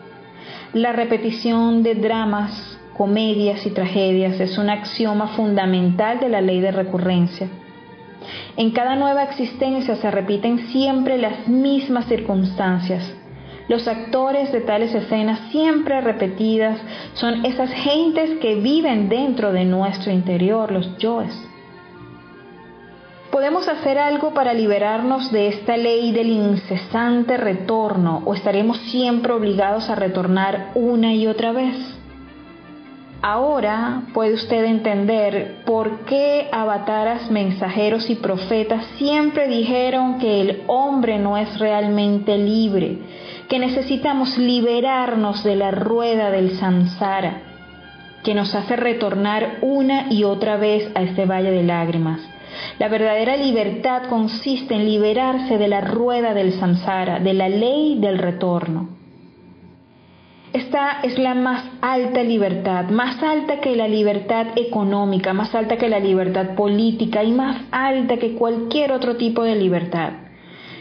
La 0.74 0.94
repetición 0.94 1.84
de 1.84 1.96
dramas, 1.96 2.80
comedias 3.02 3.66
y 3.66 3.72
tragedias 3.72 4.40
es 4.40 4.60
un 4.60 4.70
axioma 4.70 5.30
fundamental 5.30 6.20
de 6.20 6.30
la 6.30 6.40
ley 6.40 6.62
de 6.62 6.72
recurrencia. 6.72 7.48
En 8.58 8.70
cada 8.70 8.96
nueva 8.96 9.24
existencia 9.24 9.96
se 9.96 10.12
repiten 10.12 10.68
siempre 10.68 11.18
las 11.18 11.48
mismas 11.48 12.06
circunstancias, 12.06 13.12
los 13.68 13.88
actores 13.88 14.52
de 14.52 14.62
tales 14.62 14.94
escenas 14.94 15.40
siempre 15.50 16.00
repetidas 16.02 16.80
son 17.16 17.44
esas 17.44 17.72
gentes 17.72 18.38
que 18.40 18.54
viven 18.54 19.10
dentro 19.10 19.52
de 19.52 19.66
nuestro 19.66 20.12
interior, 20.12 20.72
los 20.72 20.96
yoes. 21.00 21.34
¿Podemos 23.32 23.68
hacer 23.68 23.98
algo 23.98 24.36
para 24.36 24.54
liberarnos 24.54 25.32
de 25.32 25.48
esta 25.48 25.76
ley 25.76 26.12
del 26.12 26.30
incesante 26.30 27.36
retorno 27.38 28.22
o 28.26 28.36
estaremos 28.36 28.78
siempre 28.92 29.34
obligados 29.34 29.90
a 29.90 29.96
retornar 29.96 30.70
una 30.76 31.16
y 31.16 31.26
otra 31.26 31.52
vez? 31.52 32.01
Ahora 33.24 34.02
puede 34.16 34.34
usted 34.34 34.66
entender 34.66 35.58
por 35.64 36.06
qué 36.06 36.50
avataras, 36.52 37.30
mensajeros 37.30 38.10
y 38.10 38.16
profetas 38.16 38.84
siempre 38.98 39.48
dijeron 39.48 40.18
que 40.18 40.42
el 40.42 40.64
hombre 40.66 41.20
no 41.20 41.38
es 41.38 41.60
realmente 41.60 42.40
libre, 42.40 42.98
que 43.48 43.60
necesitamos 43.60 44.40
liberarnos 44.40 45.44
de 45.44 45.56
la 45.56 45.70
rueda 45.70 46.32
del 46.32 46.58
samsara, 46.58 47.44
que 48.24 48.34
nos 48.34 48.56
hace 48.56 48.76
retornar 48.76 49.60
una 49.62 50.12
y 50.12 50.24
otra 50.24 50.58
vez 50.58 50.92
a 50.96 51.04
este 51.04 51.28
valle 51.28 51.52
de 51.52 51.62
lágrimas. 51.62 52.22
La 52.80 52.88
verdadera 52.88 53.38
libertad 53.38 54.04
consiste 54.10 54.74
en 54.74 54.86
liberarse 54.86 55.60
de 55.60 55.68
la 55.68 55.82
rueda 55.82 56.34
del 56.34 56.54
samsara, 56.54 57.20
de 57.20 57.36
la 57.36 57.50
ley 57.50 58.00
del 58.00 58.18
retorno. 58.18 59.01
Esta 60.54 61.00
es 61.04 61.18
la 61.18 61.34
más 61.34 61.64
alta 61.80 62.24
libertad, 62.24 62.90
más 62.90 63.24
alta 63.24 63.62
que 63.62 63.74
la 63.74 63.88
libertad 63.88 64.48
económica, 64.58 65.32
más 65.32 65.56
alta 65.56 65.78
que 65.78 65.88
la 65.88 66.00
libertad 66.00 66.56
política 66.56 67.24
y 67.24 67.32
más 67.32 67.62
alta 67.72 68.18
que 68.18 68.34
cualquier 68.34 68.92
otro 68.92 69.16
tipo 69.16 69.44
de 69.44 69.56
libertad. 69.56 70.12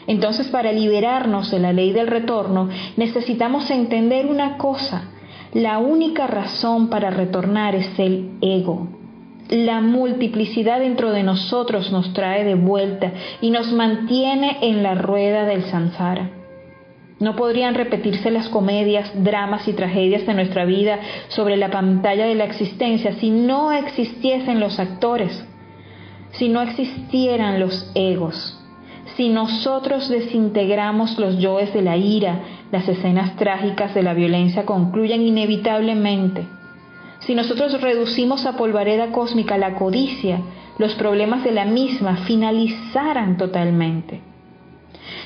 Entonces, 0.09 0.49
para 0.49 0.73
liberarnos 0.73 1.53
de 1.53 1.61
la 1.61 1.73
ley 1.73 1.93
del 1.93 2.09
retorno, 2.09 2.69
necesitamos 2.97 3.71
entender 3.71 4.27
una 4.27 4.57
cosa. 4.57 5.05
La 5.55 5.79
única 5.79 6.27
razón 6.27 6.91
para 6.91 7.11
retornar 7.11 7.77
es 7.77 7.97
el 7.97 8.31
ego. 8.41 8.89
La 9.51 9.81
multiplicidad 9.81 10.81
dentro 10.81 11.13
de 11.13 11.23
nosotros 11.23 11.93
nos 11.93 12.13
trae 12.13 12.43
de 12.43 12.57
vuelta 12.57 13.13
y 13.41 13.51
nos 13.51 13.73
mantiene 13.73 14.59
en 14.63 14.83
la 14.83 14.97
rueda 14.97 15.45
del 15.45 15.63
samsara. 15.63 16.40
No 17.21 17.37
podrían 17.37 17.75
repetirse 17.75 18.31
las 18.31 18.49
comedias, 18.49 19.13
dramas 19.15 19.69
y 19.69 19.75
tragedias 19.75 20.25
de 20.27 20.33
nuestra 20.33 20.65
vida 20.65 20.99
sobre 21.29 21.59
la 21.59 21.71
pantalla 21.71 22.25
de 22.25 22.35
la 22.35 22.45
existencia 22.45 23.13
si 23.13 23.29
no 23.29 23.73
existiesen 23.73 24.59
los 24.59 24.81
actores, 24.81 25.47
si 26.33 26.49
no 26.49 26.63
existieran 26.63 27.61
los 27.61 27.93
egos. 27.95 28.57
Si 29.17 29.29
nosotros 29.29 30.09
desintegramos 30.09 31.19
los 31.19 31.39
yoes 31.39 31.75
de 31.75 31.83
la 31.83 31.99
ira, 31.99 32.41
las 32.73 32.89
escenas 32.89 33.37
trágicas 33.37 33.95
de 33.95 34.03
la 34.03 34.15
violencia 34.15 34.65
concluyen 34.65 35.21
inevitablemente. 35.21 36.47
Si 37.19 37.35
nosotros 37.35 37.83
reducimos 37.83 38.47
a 38.47 38.57
polvareda 38.57 39.13
cósmica 39.13 39.59
la 39.59 39.75
codicia, 39.75 40.41
los 40.79 40.95
problemas 40.95 41.45
de 41.45 41.53
la 41.53 41.67
misma 41.67 42.17
finalizarán 42.25 43.37
totalmente. 43.37 44.30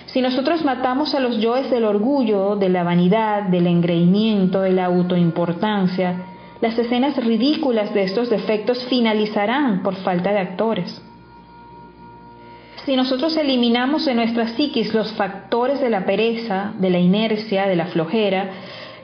Si 0.06 0.20
nosotros 0.20 0.64
matamos 0.64 1.14
a 1.14 1.20
los 1.20 1.38
yoes 1.38 1.70
del 1.70 1.84
orgullo, 1.84 2.56
de 2.56 2.68
la 2.68 2.84
vanidad, 2.84 3.44
del 3.44 3.66
engreimiento, 3.66 4.60
de 4.60 4.72
la 4.72 4.86
autoimportancia, 4.86 6.22
las 6.60 6.78
escenas 6.78 7.16
ridículas 7.16 7.92
de 7.92 8.04
estos 8.04 8.30
defectos 8.30 8.84
finalizarán 8.86 9.82
por 9.82 9.96
falta 9.96 10.32
de 10.32 10.38
actores. 10.38 11.02
Si 12.84 12.96
nosotros 12.96 13.36
eliminamos 13.36 14.04
de 14.04 14.14
nuestra 14.14 14.48
psiquis 14.48 14.92
los 14.92 15.12
factores 15.12 15.80
de 15.80 15.90
la 15.90 16.04
pereza, 16.04 16.72
de 16.78 16.90
la 16.90 16.98
inercia, 16.98 17.66
de 17.66 17.76
la 17.76 17.86
flojera, 17.86 18.50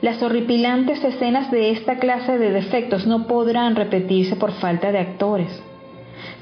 las 0.01 0.21
horripilantes 0.21 1.03
escenas 1.03 1.51
de 1.51 1.71
esta 1.71 1.97
clase 1.97 2.37
de 2.37 2.51
defectos 2.51 3.05
no 3.05 3.27
podrán 3.27 3.75
repetirse 3.75 4.35
por 4.35 4.51
falta 4.53 4.91
de 4.91 4.99
actores. 4.99 5.63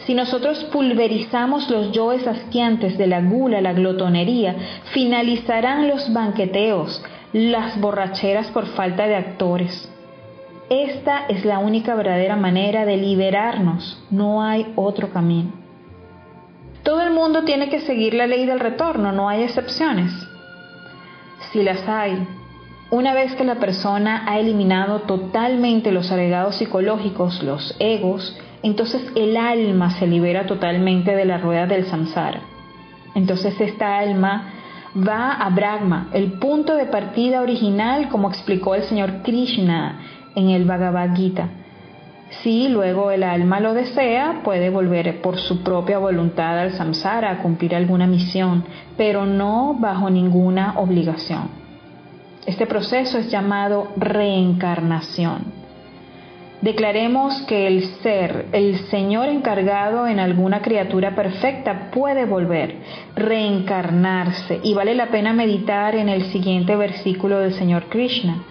Si 0.06 0.14
nosotros 0.14 0.64
pulverizamos 0.66 1.70
los 1.70 1.92
yoes 1.92 2.26
asquiantes 2.26 2.98
de 2.98 3.08
la 3.08 3.22
gula, 3.22 3.62
la 3.62 3.74
glotonería, 3.74 4.56
finalizarán 4.94 5.88
los 5.88 6.12
banqueteos, 6.14 7.04
las 7.34 7.80
borracheras 7.80 8.48
por 8.48 8.66
falta 8.68 9.08
de 9.08 9.16
actores. 9.16 9.92
Esta 10.70 11.26
es 11.28 11.46
la 11.46 11.60
única 11.60 11.96
verdadera 11.96 12.36
manera 12.36 12.86
de 12.86 12.98
liberarnos, 12.98 14.04
no 14.10 14.44
hay 14.44 14.72
otro 14.76 15.10
camino. 15.12 15.52
Todo 16.84 17.02
el 17.02 17.12
mundo 17.12 17.44
tiene 17.44 17.70
que 17.70 17.82
seguir 17.82 18.14
la 18.14 18.28
ley 18.28 18.46
del 18.46 18.60
retorno, 18.60 19.12
no 19.12 19.30
hay 19.30 19.44
excepciones. 19.44 20.12
Si 21.52 21.62
las 21.64 21.88
hay, 21.88 22.26
una 22.92 23.14
vez 23.14 23.36
que 23.36 23.44
la 23.44 23.56
persona 23.56 24.24
ha 24.28 24.40
eliminado 24.40 25.02
totalmente 25.02 25.92
los 25.92 26.12
agregados 26.12 26.56
psicológicos, 26.56 27.44
los 27.44 27.76
egos, 27.80 28.36
entonces 28.62 29.02
el 29.15 29.38
alma 29.38 29.91
se 29.91 30.08
libera 30.08 30.45
totalmente 30.45 31.15
de 31.15 31.26
la 31.26 31.38
rueda 31.38 31.65
del 31.65 31.86
samsara. 31.86 32.41
Entonces 33.15 33.60
esta 33.60 33.98
alma 33.98 34.54
va 34.95 35.34
a 35.34 35.50
Brahma, 35.50 36.10
el 36.13 36.34
punto 36.34 36.76
de 36.76 36.86
partida 36.86 37.41
original, 37.41 38.10
como 38.10 38.30
explicó 38.30 38.76
el 38.76 38.84
señor 38.84 39.22
Krishna 39.24 40.00
en 40.36 40.50
el 40.50 40.65
Bhagavad 40.65 41.15
Gita. 41.15 41.50
Si 42.43 42.67
luego 42.69 43.10
el 43.12 43.24
alma 43.24 43.60
lo 43.60 43.74
desea, 43.74 44.41
puede 44.43 44.69
volver 44.69 45.22
por 45.22 45.38
su 45.38 45.63
propia 45.63 45.98
voluntad 45.98 46.60
al 46.60 46.74
samsara 46.74 47.32
a 47.32 47.38
cumplir 47.39 47.76
alguna 47.76 48.06
misión, 48.08 48.65
pero 48.98 49.26
no 49.26 49.76
bajo 49.80 50.10
ninguna 50.10 50.74
obligación. 50.78 51.50
Este 52.45 52.67
proceso 52.67 53.17
es 53.17 53.32
llamado 53.32 53.89
reencarnación. 53.98 55.59
Declaremos 56.62 57.41
que 57.43 57.67
el 57.67 57.86
ser, 58.04 58.48
el 58.52 58.78
Señor 58.89 59.30
encargado 59.30 60.08
en 60.08 60.19
alguna 60.19 60.62
criatura 60.62 61.15
perfecta 61.15 61.89
puede 61.89 62.26
volver, 62.26 62.76
reencarnarse 63.15 64.60
y 64.62 64.74
vale 64.74 64.93
la 64.93 65.08
pena 65.08 65.32
meditar 65.32 65.95
en 65.95 66.10
el 66.10 66.24
siguiente 66.34 66.76
versículo 66.76 67.39
del 67.39 67.54
Señor 67.54 67.86
Krishna. 67.86 68.43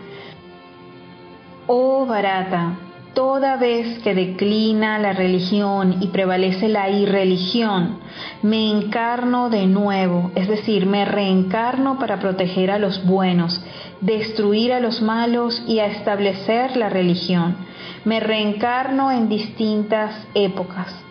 Oh 1.66 2.06
Bharata, 2.06 2.78
toda 3.12 3.56
vez 3.56 3.98
que 3.98 4.14
declina 4.14 4.98
la 4.98 5.12
religión 5.12 5.96
y 6.00 6.06
prevalece 6.06 6.68
la 6.68 6.88
irreligión, 6.88 7.98
me 8.40 8.70
encarno 8.70 9.50
de 9.50 9.66
nuevo, 9.66 10.30
es 10.34 10.48
decir, 10.48 10.86
me 10.86 11.04
reencarno 11.04 11.98
para 11.98 12.20
proteger 12.20 12.70
a 12.70 12.78
los 12.78 13.04
buenos, 13.04 13.62
destruir 14.00 14.72
a 14.72 14.80
los 14.80 15.02
malos 15.02 15.62
y 15.68 15.80
a 15.80 15.86
establecer 15.88 16.74
la 16.78 16.88
religión. 16.88 17.68
Me 18.04 18.20
reencarno 18.20 19.10
en 19.10 19.28
distintas 19.28 20.26
épocas. 20.34 21.04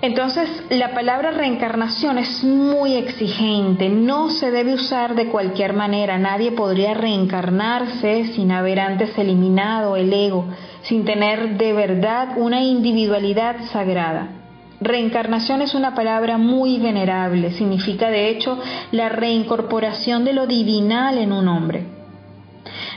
Entonces, 0.00 0.48
la 0.70 0.94
palabra 0.94 1.32
reencarnación 1.32 2.18
es 2.18 2.44
muy 2.44 2.94
exigente, 2.94 3.88
no 3.88 4.30
se 4.30 4.52
debe 4.52 4.74
usar 4.74 5.16
de 5.16 5.26
cualquier 5.26 5.72
manera, 5.72 6.18
nadie 6.18 6.52
podría 6.52 6.94
reencarnarse 6.94 8.26
sin 8.26 8.52
haber 8.52 8.78
antes 8.78 9.18
eliminado 9.18 9.96
el 9.96 10.12
ego, 10.12 10.44
sin 10.82 11.04
tener 11.04 11.56
de 11.58 11.72
verdad 11.72 12.34
una 12.36 12.62
individualidad 12.62 13.56
sagrada. 13.72 14.28
Reencarnación 14.80 15.62
es 15.62 15.74
una 15.74 15.96
palabra 15.96 16.38
muy 16.38 16.78
venerable, 16.78 17.50
significa 17.50 18.08
de 18.08 18.28
hecho 18.28 18.56
la 18.92 19.08
reincorporación 19.08 20.24
de 20.24 20.32
lo 20.32 20.46
divinal 20.46 21.18
en 21.18 21.32
un 21.32 21.48
hombre. 21.48 21.97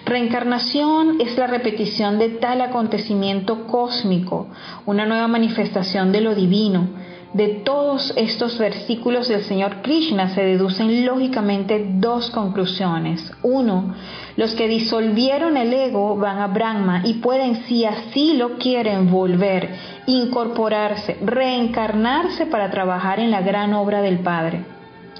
Reencarnación 0.06 1.22
es 1.22 1.38
la 1.38 1.48
repetición 1.48 2.18
de 2.18 2.30
tal 2.30 2.62
acontecimiento 2.62 3.68
cósmico, 3.68 4.48
una 4.86 5.06
nueva 5.06 5.28
manifestación 5.28 6.12
de 6.12 6.22
lo 6.22 6.34
divino. 6.34 6.88
De 7.34 7.48
todos 7.64 8.12
estos 8.18 8.58
versículos 8.58 9.30
del 9.30 9.44
Señor 9.44 9.82
Krishna 9.84 10.30
se 10.30 10.44
deducen 10.44 11.06
lógicamente 11.06 11.86
dos 11.94 12.30
conclusiones. 12.32 13.32
Uno, 13.42 13.94
los 14.36 14.54
que 14.56 14.68
disolvieron 14.68 15.56
el 15.56 15.72
ego 15.72 16.18
van 16.18 16.40
a 16.40 16.48
Brahma 16.48 17.04
y 17.06 17.16
pueden, 17.16 17.64
si 17.68 17.86
así 17.86 18.34
lo 18.34 18.58
quieren, 18.58 19.10
volver, 19.10 19.70
incorporarse, 20.08 21.18
reencarnarse 21.24 22.48
para 22.48 22.70
trabajar 22.70 23.20
en 23.20 23.32
la 23.32 23.42
gran 23.42 23.74
obra 23.76 24.02
del 24.02 24.20
Padre. 24.20 24.66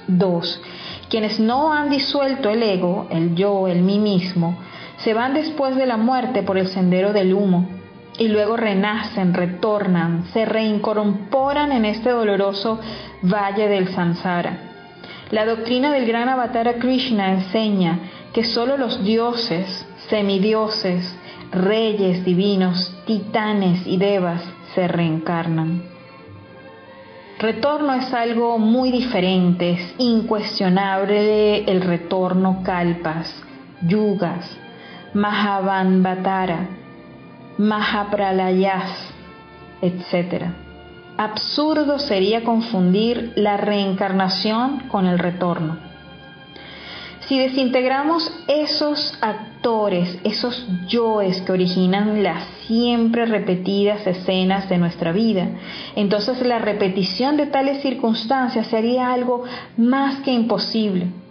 Dos, 0.06 0.60
quienes 1.08 1.38
no 1.38 1.72
han 1.72 1.88
disuelto 1.88 2.50
el 2.50 2.62
ego, 2.62 3.06
el 3.10 3.34
yo, 3.34 3.68
el 3.68 3.80
mí 3.80 3.98
mismo, 3.98 4.58
se 5.02 5.14
van 5.14 5.34
después 5.34 5.76
de 5.76 5.86
la 5.86 5.96
muerte 5.96 6.42
por 6.42 6.58
el 6.58 6.68
sendero 6.68 7.12
del 7.12 7.34
humo 7.34 7.68
y 8.18 8.28
luego 8.28 8.56
renacen, 8.56 9.34
retornan, 9.34 10.26
se 10.32 10.44
reincorporan 10.44 11.72
en 11.72 11.84
este 11.84 12.10
doloroso 12.10 12.78
valle 13.22 13.68
del 13.68 13.88
samsara. 13.88 14.58
La 15.30 15.46
doctrina 15.46 15.92
del 15.92 16.06
gran 16.06 16.28
avatar 16.28 16.76
Krishna 16.78 17.32
enseña 17.32 17.98
que 18.32 18.44
solo 18.44 18.76
los 18.76 19.02
dioses, 19.02 19.86
semidioses, 20.08 21.16
reyes 21.50 22.24
divinos, 22.24 22.94
titanes 23.06 23.86
y 23.86 23.96
devas 23.96 24.42
se 24.74 24.88
reencarnan. 24.88 25.82
Retorno 27.38 27.94
es 27.94 28.12
algo 28.14 28.58
muy 28.58 28.92
diferente, 28.92 29.72
es 29.72 29.94
incuestionable 29.98 31.64
el 31.64 31.80
retorno 31.80 32.62
kalpas, 32.62 33.42
yugas, 33.82 34.58
Mahavanvatara, 35.14 36.68
Mahapralayas, 37.58 39.12
etc. 39.82 40.46
Absurdo 41.18 41.98
sería 41.98 42.44
confundir 42.44 43.32
la 43.36 43.58
reencarnación 43.58 44.88
con 44.88 45.06
el 45.06 45.18
retorno. 45.18 45.76
Si 47.28 47.38
desintegramos 47.38 48.32
esos 48.48 49.16
actores, 49.20 50.18
esos 50.24 50.66
yoes 50.88 51.40
que 51.42 51.52
originan 51.52 52.22
las 52.22 52.44
siempre 52.66 53.26
repetidas 53.26 54.06
escenas 54.06 54.68
de 54.68 54.78
nuestra 54.78 55.12
vida, 55.12 55.48
entonces 55.94 56.40
la 56.44 56.58
repetición 56.58 57.36
de 57.36 57.46
tales 57.46 57.80
circunstancias 57.82 58.66
sería 58.66 59.12
algo 59.12 59.44
más 59.76 60.20
que 60.20 60.32
imposible. 60.32 61.21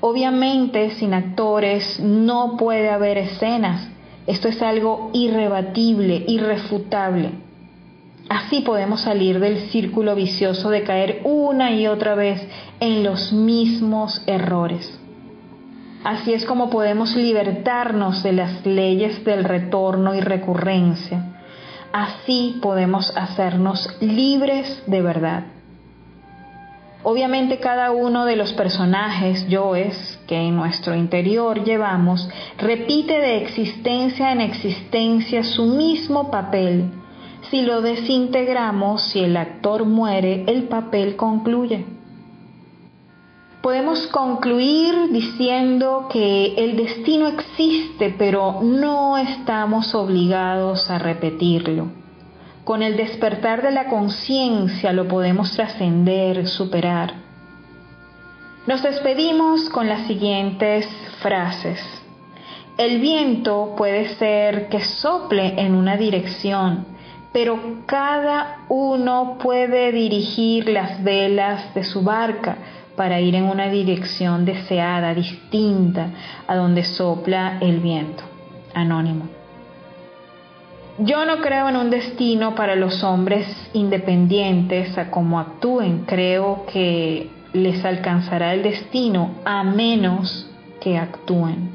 Obviamente 0.00 0.90
sin 0.92 1.14
actores 1.14 2.00
no 2.00 2.56
puede 2.56 2.90
haber 2.90 3.18
escenas. 3.18 3.88
Esto 4.26 4.48
es 4.48 4.62
algo 4.62 5.10
irrebatible, 5.12 6.24
irrefutable. 6.26 7.32
Así 8.28 8.60
podemos 8.60 9.00
salir 9.00 9.40
del 9.40 9.70
círculo 9.70 10.14
vicioso 10.14 10.70
de 10.70 10.84
caer 10.84 11.20
una 11.24 11.72
y 11.72 11.88
otra 11.88 12.14
vez 12.14 12.40
en 12.78 13.02
los 13.02 13.32
mismos 13.32 14.22
errores. 14.26 14.98
Así 16.04 16.32
es 16.32 16.44
como 16.44 16.70
podemos 16.70 17.16
libertarnos 17.16 18.22
de 18.22 18.32
las 18.32 18.64
leyes 18.64 19.24
del 19.24 19.44
retorno 19.44 20.14
y 20.14 20.20
recurrencia. 20.20 21.40
Así 21.92 22.58
podemos 22.62 23.14
hacernos 23.16 23.96
libres 24.00 24.82
de 24.86 25.02
verdad. 25.02 25.44
Obviamente 27.02 27.58
cada 27.58 27.92
uno 27.92 28.26
de 28.26 28.36
los 28.36 28.52
personajes, 28.52 29.48
yoes, 29.48 30.18
que 30.26 30.36
en 30.36 30.54
nuestro 30.54 30.94
interior 30.94 31.64
llevamos, 31.64 32.28
repite 32.58 33.18
de 33.18 33.42
existencia 33.42 34.32
en 34.32 34.42
existencia 34.42 35.42
su 35.42 35.64
mismo 35.64 36.30
papel. 36.30 36.90
Si 37.50 37.62
lo 37.62 37.80
desintegramos, 37.80 39.02
si 39.02 39.20
el 39.20 39.38
actor 39.38 39.86
muere, 39.86 40.44
el 40.46 40.64
papel 40.64 41.16
concluye. 41.16 41.86
Podemos 43.62 44.06
concluir 44.08 45.10
diciendo 45.10 46.06
que 46.10 46.54
el 46.56 46.76
destino 46.76 47.28
existe, 47.28 48.14
pero 48.18 48.60
no 48.62 49.16
estamos 49.16 49.94
obligados 49.94 50.90
a 50.90 50.98
repetirlo. 50.98 51.99
Con 52.70 52.84
el 52.84 52.96
despertar 52.96 53.62
de 53.62 53.72
la 53.72 53.86
conciencia 53.86 54.92
lo 54.92 55.08
podemos 55.08 55.52
trascender, 55.56 56.46
superar. 56.46 57.14
Nos 58.64 58.84
despedimos 58.84 59.68
con 59.70 59.88
las 59.88 60.06
siguientes 60.06 60.86
frases. 61.20 61.80
El 62.78 63.00
viento 63.00 63.74
puede 63.76 64.10
ser 64.10 64.68
que 64.68 64.84
sople 64.84 65.60
en 65.60 65.74
una 65.74 65.96
dirección, 65.96 66.86
pero 67.32 67.58
cada 67.86 68.58
uno 68.68 69.36
puede 69.42 69.90
dirigir 69.90 70.68
las 70.68 71.02
velas 71.02 71.74
de 71.74 71.82
su 71.82 72.02
barca 72.02 72.56
para 72.94 73.18
ir 73.18 73.34
en 73.34 73.46
una 73.46 73.68
dirección 73.68 74.44
deseada, 74.44 75.12
distinta 75.12 76.10
a 76.46 76.54
donde 76.54 76.84
sopla 76.84 77.58
el 77.60 77.80
viento. 77.80 78.22
Anónimo. 78.74 79.39
Yo 81.02 81.24
no 81.24 81.38
creo 81.38 81.70
en 81.70 81.76
un 81.76 81.88
destino 81.88 82.54
para 82.54 82.76
los 82.76 83.02
hombres 83.02 83.46
independientes 83.72 84.98
a 84.98 85.10
cómo 85.10 85.40
actúen. 85.40 86.04
Creo 86.04 86.66
que 86.70 87.30
les 87.54 87.82
alcanzará 87.86 88.52
el 88.52 88.62
destino 88.62 89.30
a 89.46 89.64
menos 89.64 90.46
que 90.78 90.98
actúen. 90.98 91.70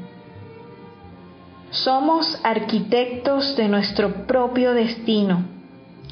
Somos 1.70 2.38
arquitectos 2.44 3.56
de 3.56 3.66
nuestro 3.66 4.26
propio 4.28 4.74
destino. 4.74 5.42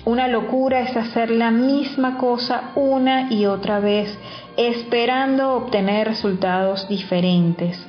Una 0.05 0.27
locura 0.27 0.81
es 0.81 0.97
hacer 0.97 1.31
la 1.31 1.53
misma 1.53 2.19
cosa 2.19 2.73
una 2.75 3.33
y 3.33 3.47
otra 3.47 3.79
vez, 3.79 4.13
esperando 4.57 5.55
obtener 5.55 6.09
resultados 6.09 6.89
diferentes. 6.89 7.81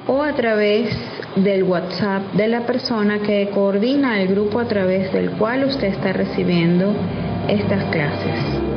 o 0.09 0.22
a 0.22 0.32
través 0.32 0.96
del 1.36 1.62
WhatsApp 1.62 2.32
de 2.32 2.49
la 2.49 2.66
persona 2.66 3.20
que 3.20 3.49
coordina 3.55 4.20
el 4.20 4.26
grupo 4.28 4.59
a 4.59 4.66
través 4.66 5.12
del 5.12 5.30
cual 5.32 5.66
usted 5.66 5.88
está 5.88 6.12
recibiendo 6.12 6.94
estas 7.49 7.82
clases. 7.90 8.68